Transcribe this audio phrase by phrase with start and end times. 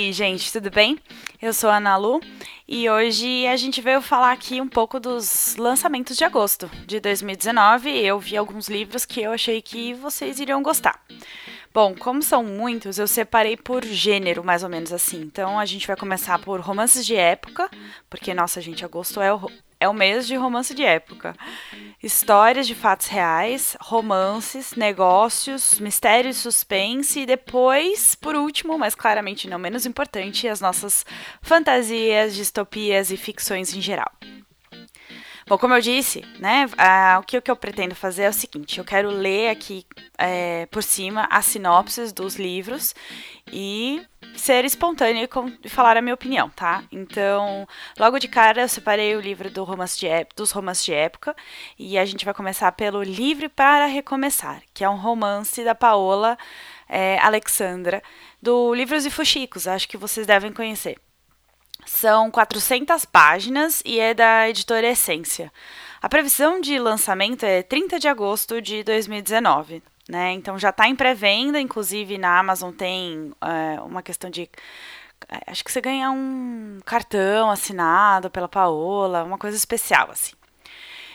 [0.00, 0.98] E gente, tudo bem?
[1.42, 2.22] Eu sou a Ana Lu
[2.66, 7.90] e hoje a gente veio falar aqui um pouco dos lançamentos de agosto de 2019.
[7.90, 11.04] Eu vi alguns livros que eu achei que vocês iriam gostar.
[11.74, 15.20] Bom, como são muitos, eu separei por gênero, mais ou menos assim.
[15.20, 17.70] Então a gente vai começar por romances de época,
[18.08, 19.50] porque nossa, gente, agosto é o
[19.80, 21.34] é o mês de romance de época.
[22.02, 27.20] Histórias de fatos reais, romances, negócios, mistério e suspense.
[27.20, 31.04] E depois, por último, mas claramente não menos importante, as nossas
[31.40, 34.12] fantasias, distopias e ficções em geral.
[35.50, 36.64] Bom, como eu disse, né,
[37.18, 39.84] o que, que eu pretendo fazer é o seguinte: eu quero ler aqui
[40.16, 42.94] é, por cima as sinopses dos livros
[43.52, 44.00] e
[44.36, 45.28] ser espontânea
[45.64, 46.84] e, falar a minha opinião, tá?
[46.92, 47.66] Então,
[47.98, 51.34] logo de cara eu separei o livro do romance de, dos romances de época
[51.76, 56.38] e a gente vai começar pelo Livre para Recomeçar, que é um romance da Paola
[56.88, 58.00] é, Alexandra,
[58.40, 60.96] do Livros e Fuxicos, acho que vocês devem conhecer.
[61.92, 65.52] São 400 páginas e é da editora Essência.
[66.00, 69.82] A previsão de lançamento é 30 de agosto de 2019.
[70.08, 70.32] Né?
[70.32, 74.48] Então já está em pré-venda, inclusive na Amazon tem é, uma questão de.
[75.28, 80.32] É, acho que você ganha um cartão assinado pela Paola, uma coisa especial, assim.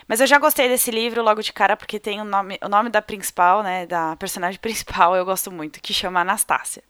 [0.08, 2.90] Mas eu já gostei desse livro logo de cara, porque tem o nome, o nome
[2.90, 3.88] da principal, né?
[3.88, 6.84] Da personagem principal, eu gosto muito, que chama Anastácia.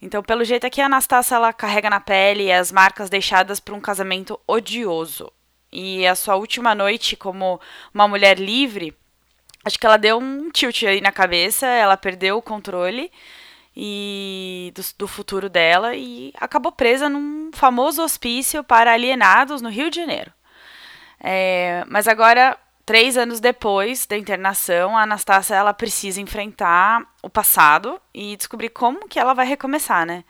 [0.00, 3.80] Então, pelo jeito aqui, a Anastácia ela carrega na pele as marcas deixadas por um
[3.80, 5.32] casamento odioso.
[5.72, 7.60] E a sua última noite como
[7.92, 8.94] uma mulher livre
[9.64, 13.10] acho que ela deu um tilt aí na cabeça, ela perdeu o controle
[13.74, 19.90] e do, do, futuro dela e acabou presa num famoso hospício para alienados no Rio
[19.90, 20.32] de Janeiro.
[21.18, 28.00] É, mas agora, três anos depois da internação, a Anastácia ela precisa enfrentar o passado
[28.12, 30.24] e descobrir como que ela vai recomeçar, né?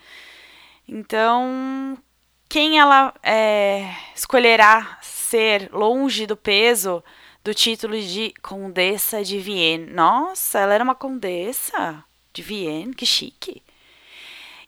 [0.86, 1.98] Então,
[2.48, 7.02] quem ela é, escolherá ser longe do peso
[7.42, 9.92] do título de Condessa de Vienne.
[9.92, 12.02] Nossa, ela era uma condessa
[12.32, 13.62] de Vienne, que chique.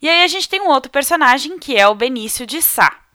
[0.01, 3.06] E aí a gente tem um outro personagem que é o Benício de Sá.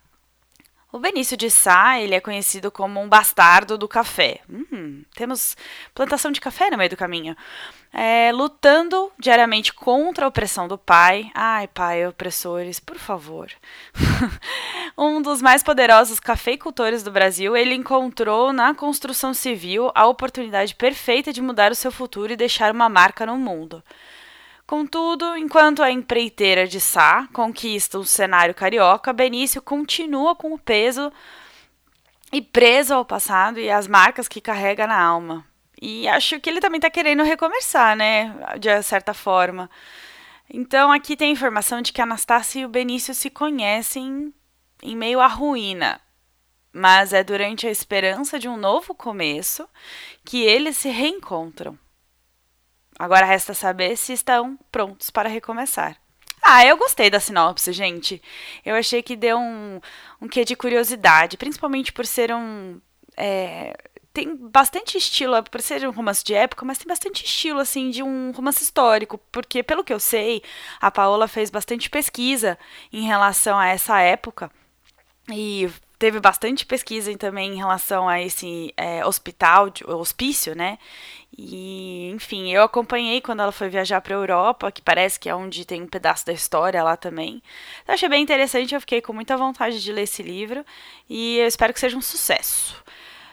[0.91, 4.41] O Benício de Sá, ele é conhecido como um bastardo do café.
[4.49, 5.55] Hum, temos
[5.95, 7.33] plantação de café no meio do caminho.
[7.93, 11.31] É, lutando diariamente contra a opressão do pai.
[11.33, 13.49] Ai, pai, opressores, por favor.
[14.97, 21.31] um dos mais poderosos cafeicultores do Brasil, ele encontrou na construção civil a oportunidade perfeita
[21.31, 23.81] de mudar o seu futuro e deixar uma marca no mundo.
[24.71, 31.11] Contudo, enquanto a empreiteira de Sá conquista o cenário carioca, Benício continua com o peso
[32.31, 35.45] e preso ao passado e às marcas que carrega na alma.
[35.81, 38.33] E acho que ele também está querendo recomeçar, né?
[38.57, 39.69] De certa forma.
[40.49, 44.33] Então aqui tem a informação de que Anastácia e o Benício se conhecem
[44.81, 45.99] em meio à ruína.
[46.71, 49.67] Mas é durante a esperança de um novo começo
[50.23, 51.77] que eles se reencontram.
[53.01, 55.97] Agora resta saber se estão prontos para recomeçar.
[56.39, 58.21] Ah, eu gostei da sinopse, gente.
[58.63, 59.81] Eu achei que deu um,
[60.21, 62.79] um quê de curiosidade, principalmente por ser um.
[63.17, 63.75] É,
[64.13, 68.03] tem bastante estilo, por ser um romance de época, mas tem bastante estilo, assim, de
[68.03, 70.43] um romance histórico, porque, pelo que eu sei,
[70.79, 72.55] a Paola fez bastante pesquisa
[72.93, 74.51] em relação a essa época
[75.27, 75.67] e
[76.01, 80.79] teve bastante pesquisa também em relação a esse é, hospital, hospício, né?
[81.37, 85.35] E, enfim, eu acompanhei quando ela foi viajar para a Europa, que parece que é
[85.35, 87.39] onde tem um pedaço da história lá também.
[87.87, 90.65] Eu achei bem interessante, eu fiquei com muita vontade de ler esse livro
[91.07, 92.83] e eu espero que seja um sucesso.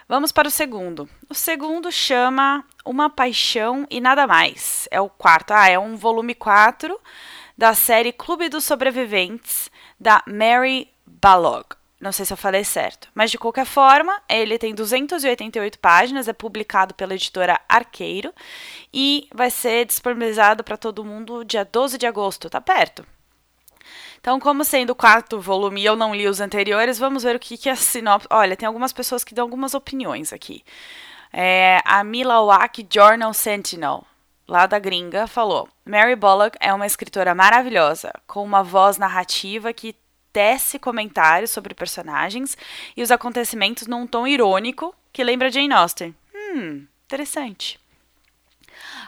[0.07, 1.09] Vamos para o segundo.
[1.27, 4.87] O segundo chama Uma Paixão e Nada Mais.
[4.91, 5.53] É o quarto.
[5.53, 7.01] Ah, é um volume 4
[7.57, 11.79] da série Clube dos Sobreviventes, da Mary Balog.
[12.01, 13.09] Não sei se eu falei certo.
[13.13, 18.33] Mas de qualquer forma, ele tem 288 páginas, é publicado pela editora Arqueiro
[18.93, 23.05] e vai ser disponibilizado para todo mundo dia 12 de agosto, tá perto.
[24.21, 27.39] Então, como sendo o quarto volume e eu não li os anteriores, vamos ver o
[27.39, 28.29] que, que é a sinopse.
[28.31, 30.65] Olha, tem algumas pessoas que dão algumas opiniões aqui.
[31.33, 34.05] É, a Milwaukee Journal Sentinel,
[34.47, 39.95] lá da gringa, falou: Mary Bullock é uma escritora maravilhosa, com uma voz narrativa que
[40.33, 42.57] tece comentários sobre personagens
[42.97, 46.15] e os acontecimentos num tom irônico que lembra Jane Austen.
[46.35, 47.79] Hum, interessante.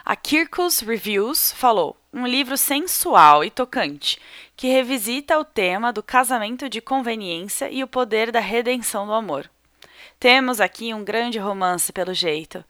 [0.03, 4.19] A Kirkus Reviews falou: um livro sensual e tocante
[4.55, 9.49] que revisita o tema do casamento de conveniência e o poder da redenção do amor.
[10.19, 12.63] Temos aqui um grande romance, pelo jeito.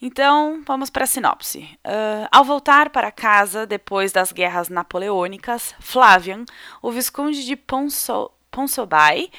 [0.00, 1.68] Então, vamos para a sinopse.
[1.84, 6.44] Uh, ao voltar para casa depois das guerras napoleônicas, Flavian,
[6.80, 9.30] o visconde de Ponso, Ponsonby,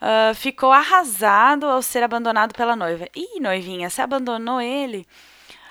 [0.00, 3.08] uh, ficou arrasado ao ser abandonado pela noiva.
[3.14, 5.04] Ih, noivinha, você abandonou ele?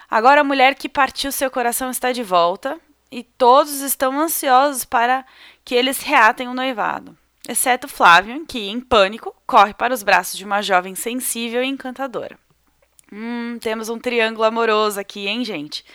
[0.10, 2.78] Agora a mulher que partiu seu coração está de volta
[3.10, 5.26] e todos estão ansiosos para
[5.64, 7.18] que eles reatem o noivado.
[7.48, 12.38] Exceto Flavian, que, em pânico, corre para os braços de uma jovem sensível e encantadora.
[13.16, 15.86] Hum, temos um triângulo amoroso aqui, hein, gente?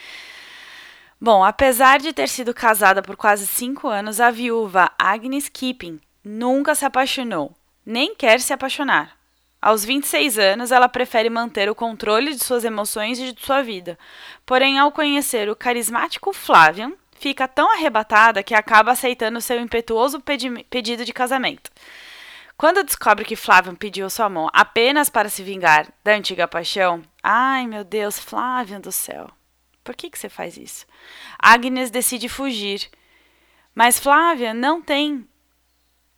[1.20, 6.76] Bom, apesar de ter sido casada por quase cinco anos, a viúva Agnes Keeping nunca
[6.76, 7.53] se apaixonou,
[7.85, 9.19] nem quer se apaixonar.
[9.61, 13.99] Aos 26 anos, ela prefere manter o controle de suas emoções e de sua vida.
[14.47, 20.50] Porém, ao conhecer o carismático Flavian, fica tão arrebatada que acaba aceitando seu impetuoso pedi
[20.70, 21.69] pedido de casamento.
[22.58, 27.69] Quando descobre que Flavian pediu sua mão apenas para se vingar da antiga paixão, ai
[27.69, 29.31] meu Deus, Flavian do céu,
[29.84, 30.84] por que, que você faz isso?
[31.38, 32.90] Agnes decide fugir,
[33.72, 35.25] mas Flávia não tem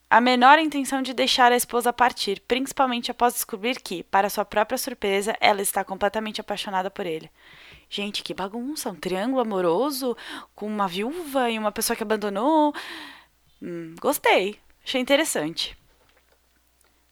[0.08, 4.78] a menor intenção de deixar a esposa partir, principalmente após descobrir que, para sua própria
[4.78, 7.30] surpresa, ela está completamente apaixonada por ele.
[7.86, 8.88] Gente, que bagunça!
[8.88, 10.16] Um triângulo amoroso
[10.54, 12.74] com uma viúva e uma pessoa que abandonou.
[13.60, 15.78] Hum, gostei, achei interessante.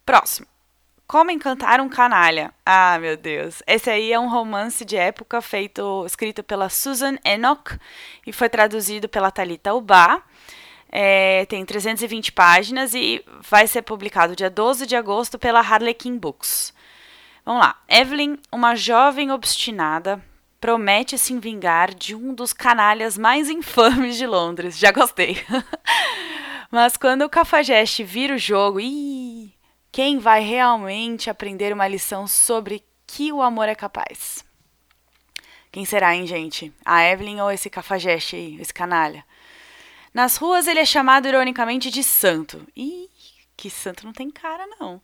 [0.08, 0.46] Próximo.
[1.06, 2.50] Como encantar um canalha.
[2.64, 3.62] Ah, meu Deus.
[3.66, 7.78] Esse aí é um romance de época feito, escrito pela Susan Enoch
[8.26, 10.22] e foi traduzido pela Talita Ubá.
[10.90, 16.72] É, tem 320 páginas e vai ser publicado dia 12 de agosto pela Harlequin Books.
[17.44, 17.78] Vamos lá.
[17.86, 20.24] Evelyn, uma jovem obstinada,
[20.58, 24.78] promete se vingar de um dos canalhas mais infames de Londres.
[24.78, 25.36] Já gostei.
[26.72, 29.52] Mas quando o Cafajeste vira o jogo, ih,
[29.90, 34.44] quem vai realmente aprender uma lição sobre que o amor é capaz?
[35.70, 36.72] Quem será, hein, gente?
[36.84, 39.24] A Evelyn ou esse cafajeste aí, esse canalha?
[40.12, 42.66] Nas ruas ele é chamado ironicamente de santo.
[42.74, 43.08] Ih,
[43.56, 45.00] que santo não tem cara, não.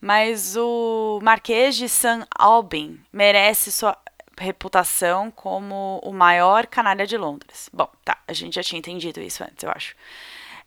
[0.00, 2.26] Mas o Marquês de St.
[2.36, 3.96] Albin merece sua
[4.38, 7.70] reputação como o maior canalha de Londres.
[7.72, 9.94] Bom, tá, a gente já tinha entendido isso antes, eu acho.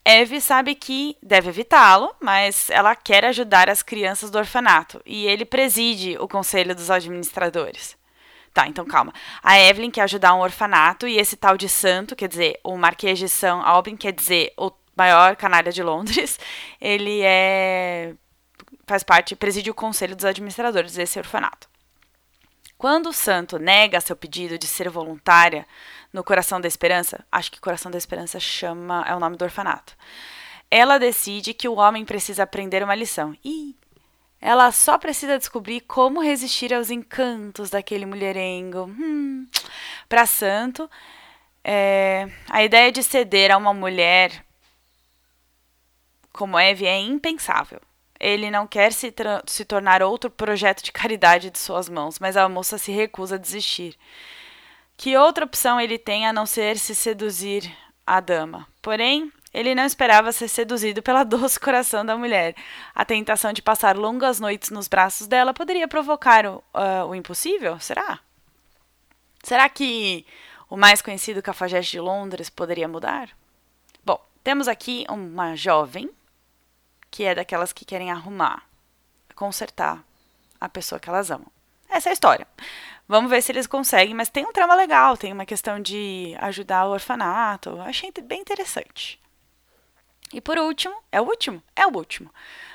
[0.06, 5.44] Eve sabe que deve evitá-lo, mas ela quer ajudar as crianças do orfanato e ele
[5.44, 7.98] preside o conselho dos administradores.
[8.54, 9.12] Tá, então calma.
[9.42, 13.18] A Evelyn quer ajudar um orfanato e esse tal de santo, quer dizer, o Marquês
[13.18, 16.40] de São Albin, quer dizer, o maior canalha de Londres,
[16.80, 18.14] ele é
[18.88, 21.68] faz parte, preside o conselho dos administradores desse orfanato.
[22.86, 25.66] Quando o santo nega seu pedido de ser voluntária
[26.14, 29.98] no Coração da Esperança, acho que Coração da Esperança chama é o nome do orfanato.
[30.70, 33.36] Ela decide que o homem precisa aprender uma lição.
[33.44, 33.76] E
[34.40, 38.84] ela só precisa descobrir como resistir aos encantos daquele mulherengo.
[38.84, 39.48] Hum.
[40.08, 40.88] Para Santo,
[41.64, 44.46] é, a ideia de ceder a uma mulher
[46.32, 47.82] como Eve é impensável.
[48.26, 49.14] Ele não quer se,
[49.46, 53.38] se tornar outro projeto de caridade de suas mãos, mas a moça se recusa a
[53.38, 53.96] desistir.
[54.98, 57.72] Que outra opção ele tem a não ser se seduzir
[58.04, 58.68] a dama?
[58.82, 62.56] Porém, ele não esperava ser seduzido pela doce coração da mulher.
[62.96, 67.80] A tentação de passar longas noites nos braços dela poderia provocar o, uh, o impossível?
[67.80, 68.18] Será?
[69.44, 70.26] Será que
[70.68, 73.30] o mais conhecido cafajeste de Londres poderia mudar?
[74.04, 76.10] Bom, temos aqui uma jovem
[77.16, 78.64] que é daquelas que querem arrumar,
[79.36, 80.04] consertar
[80.60, 81.48] a pessoa que elas amam.
[81.90, 82.46] Essa é a história.
[83.08, 86.86] Vamos ver se eles conseguem, mas tem um trama legal, tem uma questão de ajudar
[86.86, 87.80] o orfanato.
[87.80, 89.18] Achei bem interessante.
[90.34, 91.64] E por último, é o último?
[91.74, 92.30] É o último.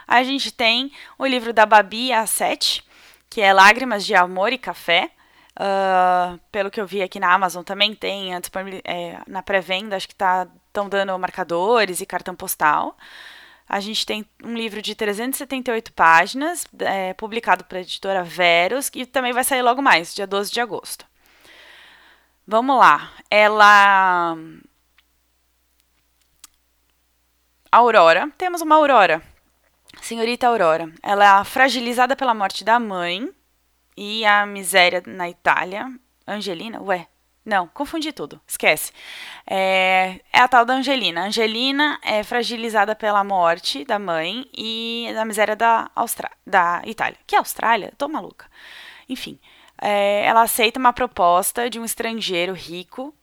[0.09, 2.83] A gente tem o livro da Babi a 7,
[3.29, 5.11] que é Lágrimas de Amor e Café.
[5.55, 10.15] Uh, pelo que eu vi aqui na Amazon também tem é, na pré-venda, acho que
[10.15, 12.97] estão tá, dando marcadores e cartão postal.
[13.71, 19.33] A gente tem um livro de 378 páginas, é, publicado pela editora Veros, que também
[19.33, 21.07] vai sair logo mais, dia 12 de agosto.
[22.45, 23.13] Vamos lá.
[23.31, 24.37] Ela.
[27.71, 28.29] Aurora.
[28.37, 29.23] Temos uma Aurora.
[30.03, 30.93] Senhorita Aurora.
[31.01, 33.31] Ela é fragilizada pela morte da mãe
[33.97, 35.87] e a miséria na Itália.
[36.27, 36.83] Angelina?
[36.83, 37.07] Ué,
[37.45, 38.93] não, confundi tudo, esquece.
[39.47, 41.27] É, é, a tal da Angelina.
[41.27, 47.19] Angelina é fragilizada pela morte da mãe e da miséria da, Austra da Itália.
[47.27, 47.93] Que Austrália?
[47.97, 48.47] Tô maluca.
[49.09, 49.39] Enfim,
[49.81, 53.15] é, ela aceita uma proposta de um estrangeiro rico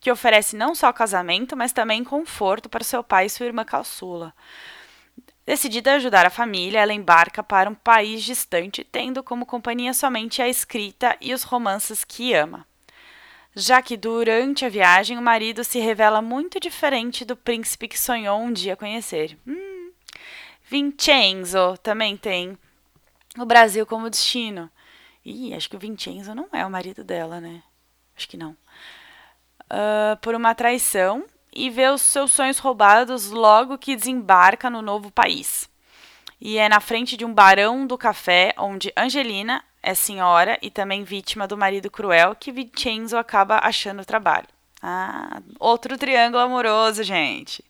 [0.00, 4.34] que oferece não só casamento, mas também conforto para seu pai e sua irmã caçula.
[5.46, 10.42] Decidida a ajudar a família, ela embarca para um país distante, tendo como companhia somente
[10.42, 12.66] a escrita e os romances que ama.
[13.54, 18.40] Já que durante a viagem o marido se revela muito diferente do príncipe que sonhou
[18.40, 19.36] um dia conhecer.
[19.46, 19.90] Hum.
[20.62, 22.56] Vincenzo também tem
[23.36, 24.70] o Brasil como destino.
[25.24, 27.62] Ih, acho que o Vincenzo não é o marido dela, né?
[28.16, 28.52] Acho que não.
[29.62, 35.10] Uh, por uma traição, e vê os seus sonhos roubados logo que desembarca no novo
[35.10, 35.68] país.
[36.40, 41.04] E é na frente de um barão do café onde Angelina é senhora e também
[41.04, 44.46] vítima do marido cruel que Vincenzo acaba achando trabalho.
[44.82, 47.64] Ah, outro triângulo amoroso, gente.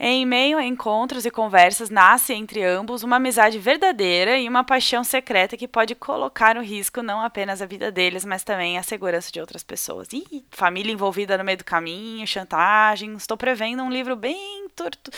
[0.00, 5.02] Em meio a encontros e conversas, nasce entre ambos uma amizade verdadeira e uma paixão
[5.02, 9.32] secreta que pode colocar no risco não apenas a vida deles, mas também a segurança
[9.32, 10.06] de outras pessoas.
[10.12, 13.12] Ih, família envolvida no meio do caminho, chantagem.
[13.14, 15.10] Estou prevendo um livro bem torto,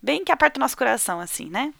[0.00, 1.74] bem que aperta o nosso coração, assim, né?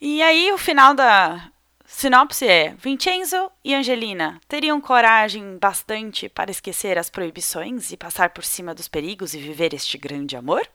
[0.00, 1.48] E aí, o final da
[1.88, 8.44] sinopse é: Vincenzo e Angelina teriam coragem bastante para esquecer as proibições e passar por
[8.44, 10.68] cima dos perigos e viver este grande amor?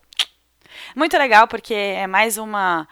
[0.94, 2.86] Muito legal, porque é mais uma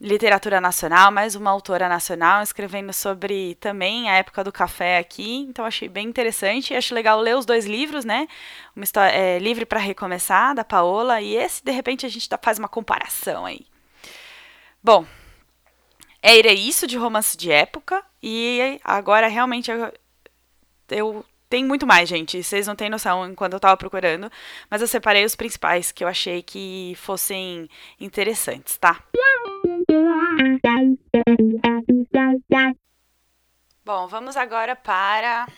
[0.00, 5.46] literatura nacional, mais uma autora nacional escrevendo sobre também a época do café aqui.
[5.48, 6.74] Então achei bem interessante.
[6.74, 8.28] Acho legal ler os dois livros, né?
[8.74, 12.58] Uma história é, livre para recomeçar da Paola e esse de repente a gente faz
[12.58, 13.66] uma comparação aí.
[14.82, 15.04] Bom,
[16.36, 19.92] era isso de romance de época e agora realmente eu,
[20.90, 22.42] eu tem muito mais, gente.
[22.42, 24.30] Vocês não têm noção enquanto eu tava procurando.
[24.70, 27.68] Mas eu separei os principais que eu achei que fossem
[27.98, 29.02] interessantes, tá?
[33.84, 35.48] Bom, vamos agora para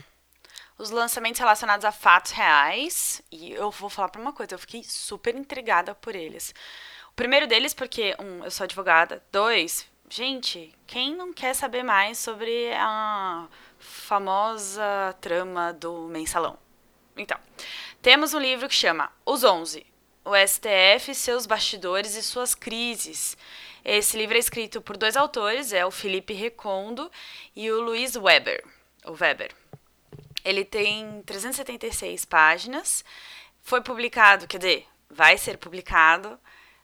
[0.78, 3.20] os lançamentos relacionados a fatos reais.
[3.32, 6.54] E eu vou falar para uma coisa, eu fiquei super intrigada por eles.
[7.10, 9.22] O primeiro deles, porque, um, eu sou advogada.
[9.32, 13.46] Dois, gente, quem não quer saber mais sobre a
[13.78, 16.58] famosa trama do mensalão.
[17.16, 17.38] Então,
[18.02, 19.86] temos um livro que chama Os Onze,
[20.24, 23.36] o STF, seus bastidores e suas crises.
[23.84, 27.10] Esse livro é escrito por dois autores, é o Felipe Recondo
[27.54, 28.64] e o Luiz Weber,
[29.04, 29.54] o Weber.
[30.44, 33.04] Ele tem 376 páginas,
[33.62, 36.38] foi publicado, quer dizer, vai ser publicado.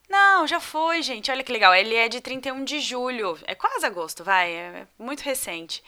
[0.08, 1.30] Não, já foi, gente.
[1.30, 1.74] Olha que legal.
[1.74, 3.38] Ele é de 31 de julho.
[3.44, 4.52] É quase agosto, vai.
[4.52, 5.82] É muito recente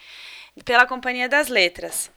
[0.64, 2.10] pela Companhia das Letras.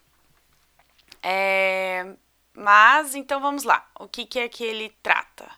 [1.22, 2.13] É,
[2.53, 3.88] mas, então vamos lá.
[4.00, 5.50] O que, que é que ele trata?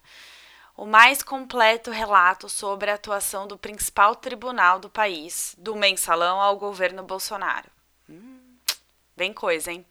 [0.75, 6.57] O mais completo relato sobre a atuação do principal tribunal do país, do mensalão ao
[6.57, 7.69] governo Bolsonaro.
[8.09, 8.57] Hum,
[9.15, 9.85] bem coisa, hein?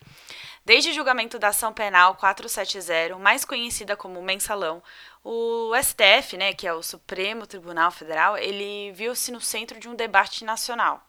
[0.65, 4.83] Desde o julgamento da ação penal 470, mais conhecida como mensalão,
[5.25, 9.95] o STF, né, que é o Supremo Tribunal Federal, ele viu-se no centro de um
[9.95, 11.07] debate nacional.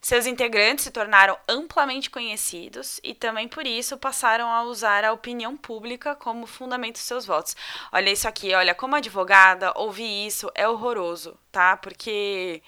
[0.00, 5.56] Seus integrantes se tornaram amplamente conhecidos e também por isso passaram a usar a opinião
[5.56, 7.54] pública como fundamento de seus votos.
[7.92, 11.76] Olha isso aqui, olha, como advogada, ouvir isso é horroroso, tá?
[11.76, 12.62] Porque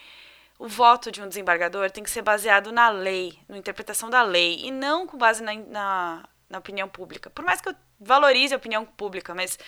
[0.59, 4.61] o voto de um desembargador tem que ser baseado na lei, na interpretação da lei,
[4.63, 7.31] e não com base na, na, na opinião pública.
[7.31, 9.59] Por mais que eu valorize a opinião pública, mas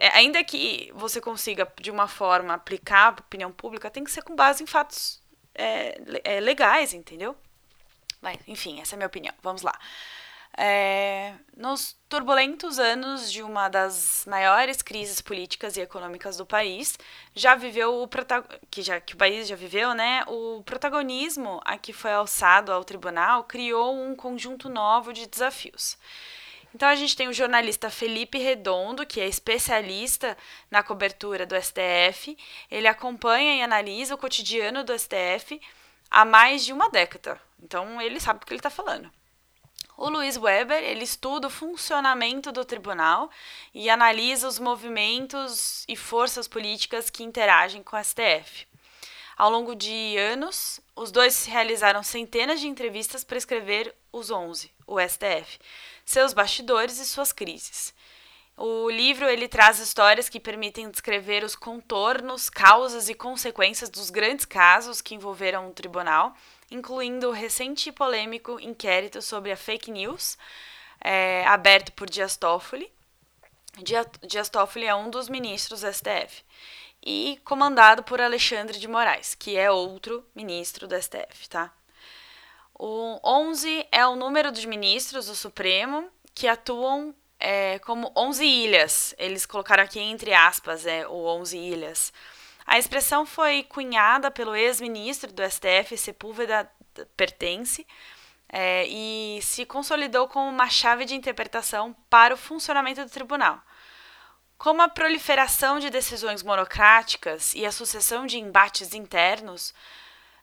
[0.00, 4.22] é, ainda que você consiga, de uma forma, aplicar a opinião pública, tem que ser
[4.22, 5.22] com base em fatos
[5.54, 7.36] é, é, legais, entendeu?
[8.22, 9.34] Mas, enfim, essa é a minha opinião.
[9.42, 9.78] Vamos lá.
[10.56, 16.98] É, nos turbulentos anos de uma das maiores crises políticas e econômicas do país,
[17.34, 18.08] já viveu o
[18.70, 20.24] que, já, que o país já viveu, né?
[20.26, 25.98] O protagonismo a que foi alçado ao tribunal criou um conjunto novo de desafios.
[26.74, 30.36] Então a gente tem o jornalista Felipe Redondo, que é especialista
[30.70, 32.36] na cobertura do STF.
[32.70, 35.60] Ele acompanha e analisa o cotidiano do STF
[36.10, 37.40] há mais de uma década.
[37.62, 39.10] Então ele sabe do que ele está falando.
[39.96, 43.30] O Luiz Weber, ele estuda o funcionamento do tribunal
[43.74, 48.66] e analisa os movimentos e forças políticas que interagem com o STF.
[49.36, 55.00] Ao longo de anos, os dois realizaram centenas de entrevistas para escrever Os 11, o
[55.00, 55.58] STF,
[56.04, 57.94] seus bastidores e suas crises.
[58.56, 64.44] O livro ele traz histórias que permitem descrever os contornos, causas e consequências dos grandes
[64.44, 66.34] casos que envolveram o tribunal,
[66.70, 70.36] incluindo o recente e polêmico inquérito sobre a fake news,
[71.00, 72.92] é, aberto por Dias Toffoli.
[74.26, 76.42] Dias Toffoli é um dos ministros do STF
[77.02, 81.72] e comandado por Alexandre de Moraes, que é outro ministro do STF, tá?
[82.82, 89.14] O 11 é o número dos ministros do Supremo que atuam é, como 11 ilhas.
[89.18, 92.10] Eles colocaram aqui entre aspas é, o 11 ilhas.
[92.64, 96.72] A expressão foi cunhada pelo ex-ministro do STF, Sepúlveda
[97.18, 97.86] Pertence,
[98.48, 103.60] é, e se consolidou como uma chave de interpretação para o funcionamento do tribunal.
[104.56, 109.74] Como a proliferação de decisões monocráticas e a sucessão de embates internos,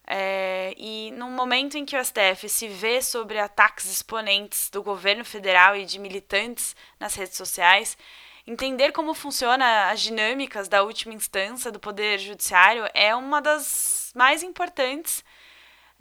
[0.09, 5.25] é, e num momento em que o STF se vê sobre ataques exponentes do governo
[5.25, 7.97] federal e de militantes nas redes sociais,
[8.45, 14.41] entender como funciona as dinâmicas da última instância do poder judiciário é uma das mais
[14.43, 15.25] importantes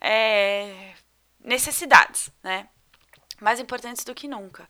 [0.00, 0.92] é,
[1.40, 2.68] necessidades, né?
[3.40, 4.68] Mais importantes do que nunca.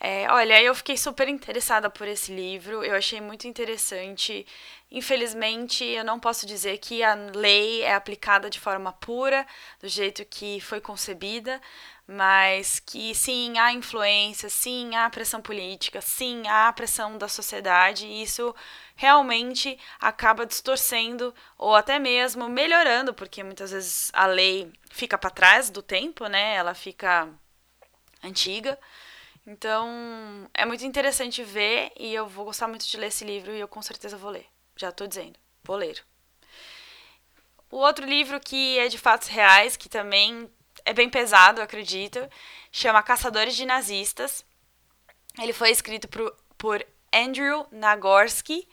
[0.00, 4.46] É, olha, eu fiquei super interessada por esse livro, eu achei muito interessante.
[4.90, 9.44] Infelizmente, eu não posso dizer que a lei é aplicada de forma pura,
[9.80, 11.60] do jeito que foi concebida,
[12.06, 18.22] mas que sim, há influência, sim, há pressão política, sim, há pressão da sociedade, e
[18.22, 18.54] isso
[18.94, 25.70] realmente acaba distorcendo ou até mesmo melhorando, porque muitas vezes a lei fica para trás
[25.70, 26.54] do tempo, né?
[26.54, 27.28] Ela fica
[28.22, 28.78] antiga.
[29.50, 33.58] Então, é muito interessante ver e eu vou gostar muito de ler esse livro e
[33.58, 34.46] eu com certeza vou ler.
[34.76, 36.04] Já estou dizendo, vou ler.
[37.70, 40.50] O outro livro que é de fatos reais, que também
[40.84, 42.20] é bem pesado, acredito,
[42.70, 44.44] chama Caçadores de Nazistas.
[45.40, 48.68] Ele foi escrito por, por Andrew Nagorsky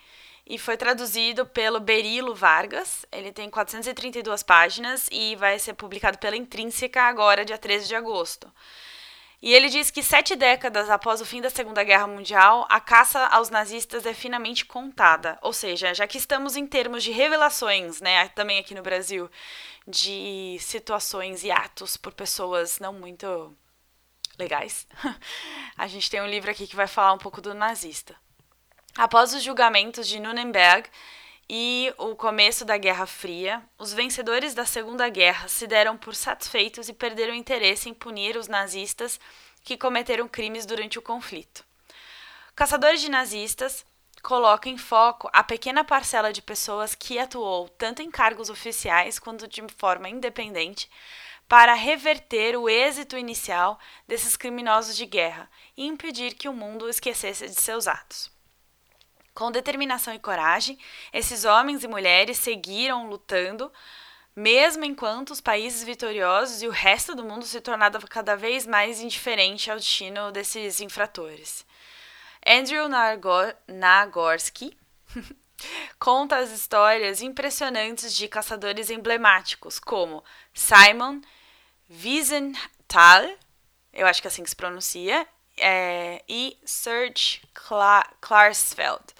[0.46, 3.06] e foi traduzido pelo Berilo Vargas.
[3.14, 8.52] Ele tem 432 páginas e vai ser publicado pela Intrínseca agora, dia 13 de agosto.
[9.46, 13.28] E ele diz que sete décadas após o fim da Segunda Guerra Mundial, a caça
[13.28, 15.38] aos nazistas é finamente contada.
[15.40, 19.30] Ou seja, já que estamos em termos de revelações, né, também aqui no Brasil,
[19.88, 23.56] de situações e atos por pessoas não muito
[24.36, 24.88] legais,
[25.78, 28.16] a gente tem um livro aqui que vai falar um pouco do nazista.
[28.98, 30.90] Após os julgamentos de Nuremberg,
[31.50, 36.90] e o começo da Guerra Fria, os vencedores da Segunda Guerra se deram por satisfeitos
[36.90, 39.20] e perderam interesse em punir os nazistas
[39.64, 41.64] que cometeram crimes durante o conflito.
[42.56, 43.86] Caçadores de nazistas
[44.24, 49.48] coloca em foco a pequena parcela de pessoas que atuou tanto em cargos oficiais quanto
[49.48, 50.90] de forma independente
[51.48, 57.48] para reverter o êxito inicial desses criminosos de guerra e impedir que o mundo esquecesse
[57.48, 58.35] de seus atos.
[59.36, 60.80] Com determinação e coragem,
[61.12, 63.70] esses homens e mulheres seguiram lutando,
[64.34, 69.02] mesmo enquanto os países vitoriosos e o resto do mundo se tornava cada vez mais
[69.02, 71.66] indiferente ao destino desses infratores.
[72.48, 74.78] Andrew Nagor Nagorsky
[76.00, 81.20] conta as histórias impressionantes de caçadores emblemáticos, como Simon
[81.90, 83.36] Wiesenthal,
[83.92, 89.15] eu acho que é assim que se pronuncia, é, e Serge Kla Klarsfeld,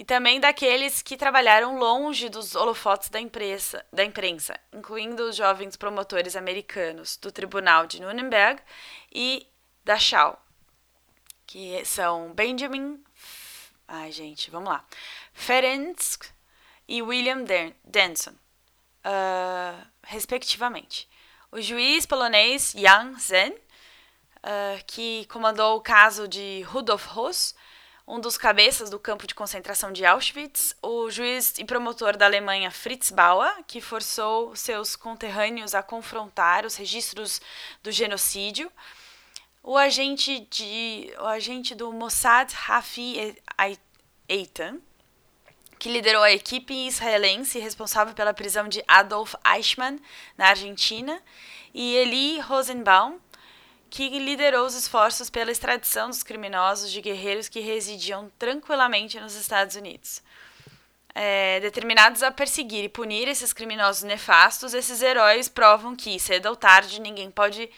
[0.00, 5.76] e também daqueles que trabalharam longe dos holofotes da imprensa, da imprensa, incluindo os jovens
[5.76, 8.62] promotores americanos do Tribunal de Nuremberg
[9.12, 9.46] e
[9.84, 10.42] da Shaw,
[11.46, 13.04] que são Benjamin,
[13.86, 14.82] ai gente, vamos lá,
[15.34, 16.30] Ferenc
[16.88, 17.44] e William
[17.84, 18.32] Denson,
[19.04, 21.10] uh, respectivamente.
[21.52, 27.54] O juiz polonês Jan Zen, uh, que comandou o caso de Rudolf Hoss,
[28.10, 32.68] um dos cabeças do campo de concentração de Auschwitz, o juiz e promotor da Alemanha
[32.68, 37.40] Fritz Bauer, que forçou seus conterrâneos a confrontar os registros
[37.84, 38.70] do genocídio,
[39.62, 43.36] o agente, de, o agente do Mossad Rafi
[44.28, 44.80] Eitan,
[45.78, 50.00] que liderou a equipe israelense responsável pela prisão de Adolf Eichmann
[50.36, 51.22] na Argentina,
[51.72, 53.20] e Eli Rosenbaum,
[53.90, 59.74] que liderou os esforços pela extradição dos criminosos de guerreiros que residiam tranquilamente nos Estados
[59.74, 60.22] Unidos.
[61.12, 66.54] É, determinados a perseguir e punir esses criminosos nefastos, esses heróis provam que, cedo ou
[66.54, 67.68] tarde, ninguém pode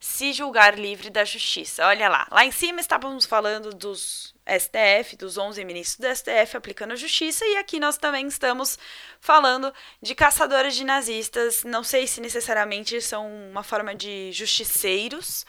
[0.00, 1.86] se julgar livre da justiça.
[1.86, 6.92] Olha lá, lá em cima estávamos falando dos STF, dos 11 ministros do STF aplicando
[6.92, 8.78] a justiça, e aqui nós também estamos
[9.20, 9.72] falando
[10.02, 11.64] de caçadores de nazistas.
[11.64, 15.46] Não sei se necessariamente são uma forma de justiceiros,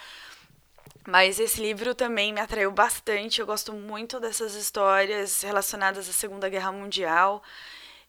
[1.08, 3.40] mas esse livro também me atraiu bastante.
[3.40, 7.42] Eu gosto muito dessas histórias relacionadas à Segunda Guerra Mundial.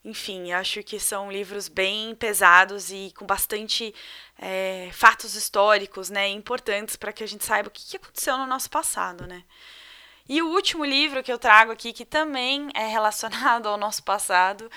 [0.04, 3.94] Enfim, acho que são livros bem pesados e com bastante
[4.36, 8.68] é, fatos históricos, né, importantes para que a gente saiba o que aconteceu no nosso
[8.68, 9.44] passado, né.
[10.34, 14.70] E o último livro que eu trago aqui, que também é relacionado ao nosso passado,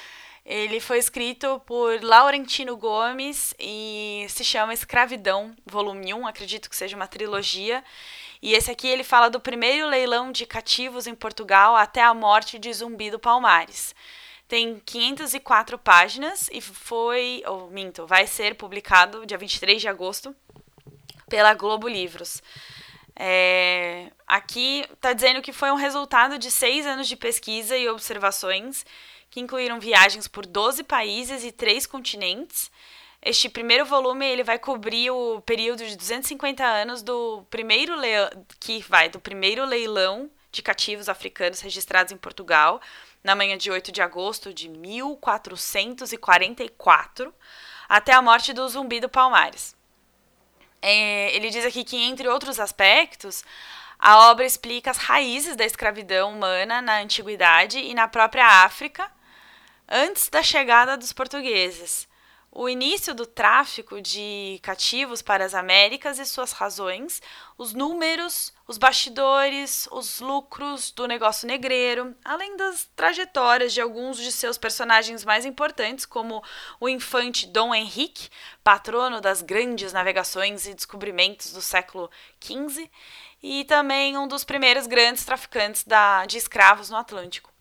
[0.45, 6.97] ele foi escrito por Laurentino Gomes e se chama Escravidão, volume 1, acredito que seja
[6.97, 7.81] uma trilogia.
[8.41, 12.59] E esse aqui ele fala do primeiro leilão de cativos em Portugal até a morte
[12.59, 13.95] de Zumbi do Palmares.
[14.49, 20.35] tem 504 páginas e foi, ou minto, vai ser publicado dia 23 de agosto
[21.29, 22.43] pela Globo Livros.
[23.15, 28.85] É, aqui está dizendo que foi um resultado de seis anos de pesquisa e observações
[29.29, 32.69] que incluíram viagens por 12 países e três continentes.
[33.21, 37.95] Este primeiro volume ele vai cobrir o período de 250 anos do primeiro
[38.59, 42.79] que vai do primeiro leilão de cativos africanos registrados em Portugal,
[43.23, 47.33] na manhã de 8 de agosto de 1444,
[47.89, 49.75] até a morte do Zumbi do Palmares.
[50.81, 53.43] É, ele diz aqui que, entre outros aspectos,
[53.97, 59.09] a obra explica as raízes da escravidão humana na antiguidade e na própria África,
[59.89, 62.07] antes da chegada dos portugueses
[62.57, 67.21] o início do tráfico de cativos para as Américas e suas razões,
[67.57, 74.31] os números, os bastidores, os lucros do negócio negreiro, além das trajetórias de alguns de
[74.31, 76.41] seus personagens mais importantes, como
[76.79, 78.29] o infante Dom Henrique,
[78.63, 82.09] patrono das grandes navegações e descobrimentos do século
[82.41, 82.89] XV,
[83.43, 87.53] e também um dos primeiros grandes traficantes da, de escravos no Atlântico.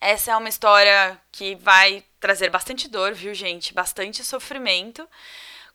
[0.00, 3.72] Essa é uma história que vai trazer bastante dor, viu, gente?
[3.72, 5.08] Bastante sofrimento,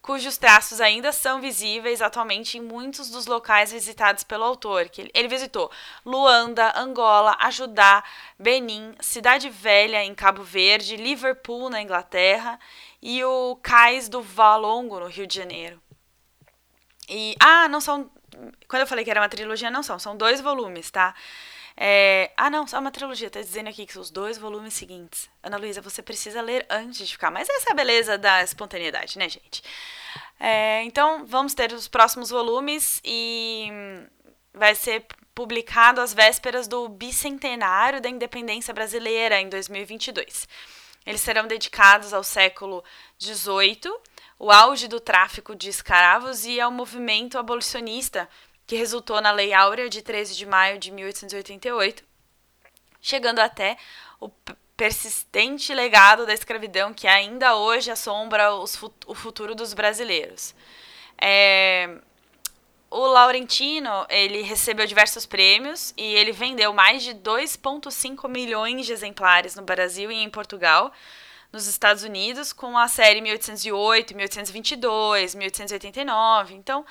[0.02, 4.90] cujos traços ainda são visíveis atualmente em muitos dos locais visitados pelo autor.
[4.90, 5.72] Que ele visitou
[6.06, 8.04] Luanda, Angola, Ajudá,
[8.38, 12.60] Benin, Cidade Velha em Cabo Verde, Liverpool na Inglaterra
[13.02, 15.82] e o Cais do Valongo no Rio de Janeiro.
[17.10, 18.10] E ah, não são
[18.68, 21.14] quando eu falei que era uma trilogia, não são, são dois volumes, tá?
[21.76, 22.32] É...
[22.38, 23.30] Ah, não, só uma trilogia.
[23.30, 25.30] Tá dizendo aqui que são os dois volumes seguintes.
[25.42, 27.32] Ana Luísa, você precisa ler antes de ficar.
[27.32, 29.64] Mas essa é a beleza da espontaneidade, né, gente?
[30.40, 30.84] É...
[30.84, 33.70] Então, vamos ter os próximos volumes e
[34.54, 40.48] vai ser publicado às vésperas do bicentenário da independência brasileira em 2022.
[41.06, 42.84] Eles serão dedicados ao século
[43.20, 43.92] XVIII,
[44.40, 48.30] o auge do tráfico de escravos e ao movimento abolicionista
[48.66, 52.04] que resultou na Lei Áurea de 13 de maio de 1888,
[53.02, 53.78] chegando até
[54.20, 54.30] o
[54.76, 60.56] persistente legado da escravidão que ainda hoje assombra os, o futuro dos brasileiros.
[61.22, 61.98] É,
[62.90, 69.56] o Laurentino ele recebeu diversos prêmios e ele vendeu mais de 2,5 milhões de exemplares
[69.56, 70.92] no Brasil e em Portugal,
[71.52, 76.54] nos Estados Unidos, com a série 1808, 1822, 1889.
[76.56, 76.86] Então,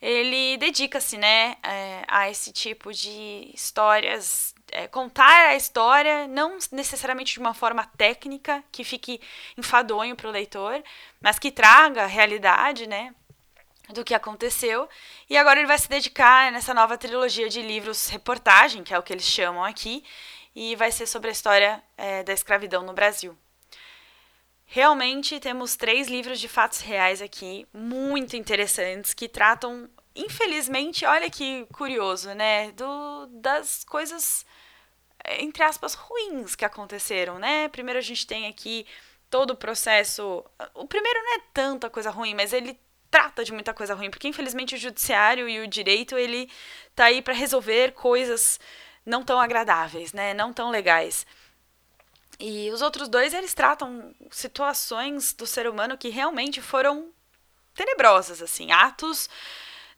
[0.00, 7.34] ele dedica-se, né, é, a esse tipo de histórias, é, contar a história não necessariamente
[7.34, 9.20] de uma forma técnica que fique
[9.56, 10.82] enfadonho para o leitor,
[11.20, 13.12] mas que traga a realidade, né,
[13.90, 14.88] do que aconteceu.
[15.28, 19.02] E agora ele vai se dedicar nessa nova trilogia de livros reportagem, que é o
[19.02, 20.04] que eles chamam aqui,
[20.54, 23.36] e vai ser sobre a história é, da escravidão no Brasil.
[24.70, 31.66] Realmente temos três livros de fatos reais aqui, muito interessantes, que tratam, infelizmente, olha que
[31.72, 32.70] curioso, né?
[32.72, 34.44] Do, das coisas,
[35.38, 37.68] entre aspas, ruins que aconteceram, né?
[37.68, 38.84] Primeiro a gente tem aqui
[39.30, 40.44] todo o processo.
[40.74, 42.78] O primeiro não é tanta coisa ruim, mas ele
[43.10, 46.46] trata de muita coisa ruim, porque infelizmente o judiciário e o direito ele
[46.94, 48.60] tá aí para resolver coisas
[49.04, 50.34] não tão agradáveis, né?
[50.34, 51.26] Não tão legais.
[52.38, 57.10] E os outros dois, eles tratam situações do ser humano que realmente foram
[57.74, 59.28] tenebrosas, assim, atos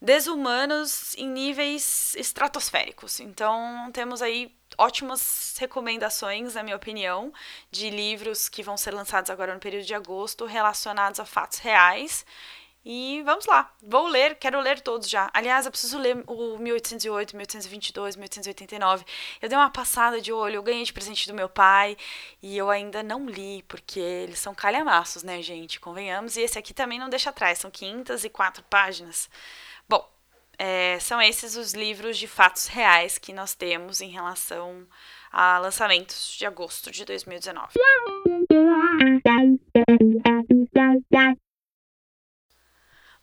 [0.01, 3.19] desumanos em níveis estratosféricos.
[3.19, 7.31] Então, temos aí ótimas recomendações, na minha opinião,
[7.69, 12.25] de livros que vão ser lançados agora no período de agosto relacionados a fatos reais
[12.83, 15.29] e vamos lá, vou ler, quero ler todos já.
[15.33, 19.05] Aliás, eu preciso ler o 1808, 1822, 1889.
[19.39, 21.95] Eu dei uma passada de olho, eu ganhei de presente do meu pai
[22.41, 25.79] e eu ainda não li, porque eles são calhamaços, né, gente?
[25.79, 26.37] Convenhamos.
[26.37, 29.29] E esse aqui também não deixa atrás, são 504 páginas.
[29.87, 30.09] Bom,
[30.57, 34.87] é, são esses os livros de fatos reais que nós temos em relação
[35.31, 37.73] a lançamentos de agosto de 2019.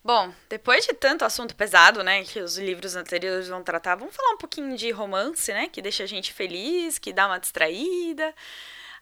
[0.09, 4.31] Bom, depois de tanto assunto pesado, né, que os livros anteriores vão tratar, vamos falar
[4.31, 8.35] um pouquinho de romance, né, que deixa a gente feliz, que dá uma distraída.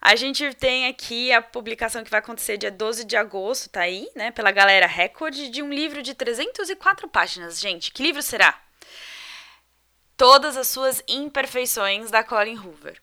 [0.01, 4.11] A gente tem aqui a publicação que vai acontecer dia 12 de agosto, tá aí,
[4.16, 7.61] né, pela galera Record, de um livro de 304 páginas.
[7.61, 8.61] Gente, que livro será?
[10.16, 13.01] Todas as suas imperfeições da Colin Hoover.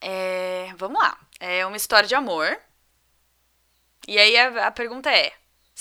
[0.00, 1.18] É, vamos lá.
[1.38, 2.58] É uma história de amor.
[4.08, 5.30] E aí a, a pergunta é: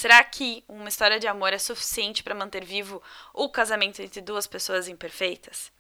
[0.04, 3.02] Será que uma história de amor é suficiente para manter vivo
[3.34, 5.72] o casamento entre duas pessoas imperfeitas?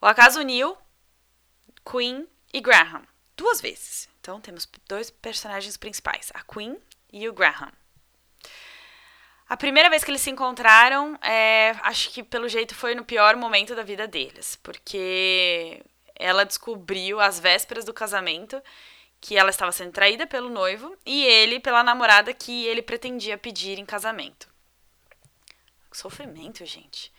[0.00, 0.76] O acaso uniu
[1.88, 4.08] Queen e Graham, duas vezes.
[4.20, 6.76] Então temos dois personagens principais, a Queen
[7.12, 7.70] e o Graham.
[9.48, 13.36] A primeira vez que eles se encontraram, é, acho que pelo jeito foi no pior
[13.36, 15.80] momento da vida deles, porque
[16.16, 18.60] ela descobriu às vésperas do casamento
[19.22, 23.78] que ela estava sendo traída pelo noivo e ele pela namorada que ele pretendia pedir
[23.78, 24.48] em casamento.
[25.92, 27.12] Sofrimento, gente.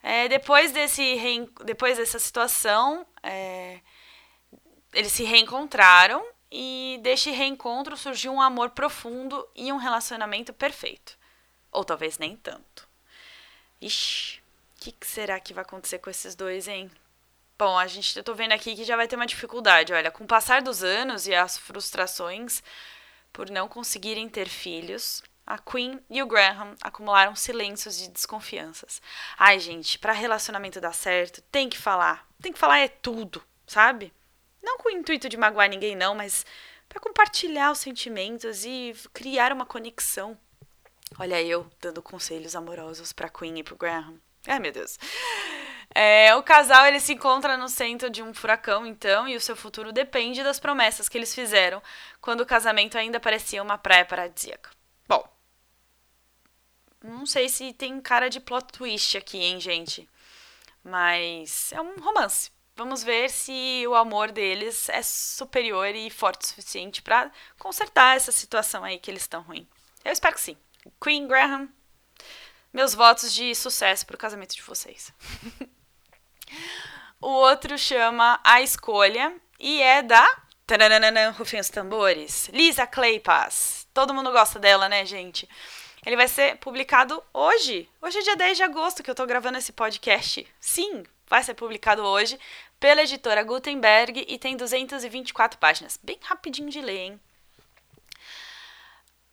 [0.00, 1.18] É, depois, desse
[1.64, 3.80] depois dessa situação, é,
[4.92, 11.18] eles se reencontraram e deste reencontro surgiu um amor profundo e um relacionamento perfeito.
[11.72, 12.88] Ou talvez nem tanto.
[13.80, 16.88] Ixi, o que, que, será que vai acontecer com esses dois, hein?
[17.64, 19.92] Bom, a gente, eu tô vendo aqui que já vai ter uma dificuldade.
[19.92, 22.60] Olha, com o passar dos anos e as frustrações
[23.32, 29.00] por não conseguirem ter filhos, a Queen e o Graham acumularam silêncios e desconfianças.
[29.38, 32.26] Ai, gente, para relacionamento dar certo, tem que falar.
[32.40, 34.12] Tem que falar é tudo, sabe?
[34.60, 36.44] Não com o intuito de magoar ninguém, não, mas
[36.88, 40.36] para compartilhar os sentimentos e criar uma conexão.
[41.16, 44.18] Olha eu dando conselhos amorosos para Queen e pro Graham.
[44.48, 44.98] Ai, meu Deus.
[45.94, 49.54] É, o casal ele se encontra no centro de um furacão, então, e o seu
[49.54, 51.82] futuro depende das promessas que eles fizeram
[52.20, 54.70] quando o casamento ainda parecia uma praia paradisíaca.
[55.06, 55.28] Bom,
[57.02, 60.08] não sei se tem cara de plot twist aqui, hein, gente?
[60.82, 62.50] Mas é um romance.
[62.74, 68.32] Vamos ver se o amor deles é superior e forte o suficiente para consertar essa
[68.32, 69.68] situação aí que eles estão ruim.
[70.02, 70.56] Eu espero que sim.
[71.00, 71.68] Queen Graham,
[72.72, 75.12] meus votos de sucesso para o casamento de vocês.
[77.20, 80.26] o outro chama A Escolha e é da.
[80.66, 82.48] Tananana, rufem os tambores.
[82.52, 83.86] Lisa Claypass.
[83.92, 85.48] Todo mundo gosta dela, né, gente?
[86.04, 87.88] Ele vai ser publicado hoje.
[88.00, 90.46] Hoje é dia 10 de agosto que eu tô gravando esse podcast.
[90.58, 92.38] Sim, vai ser publicado hoje
[92.80, 95.98] pela editora Gutenberg e tem 224 páginas.
[96.02, 97.20] Bem rapidinho de ler, hein?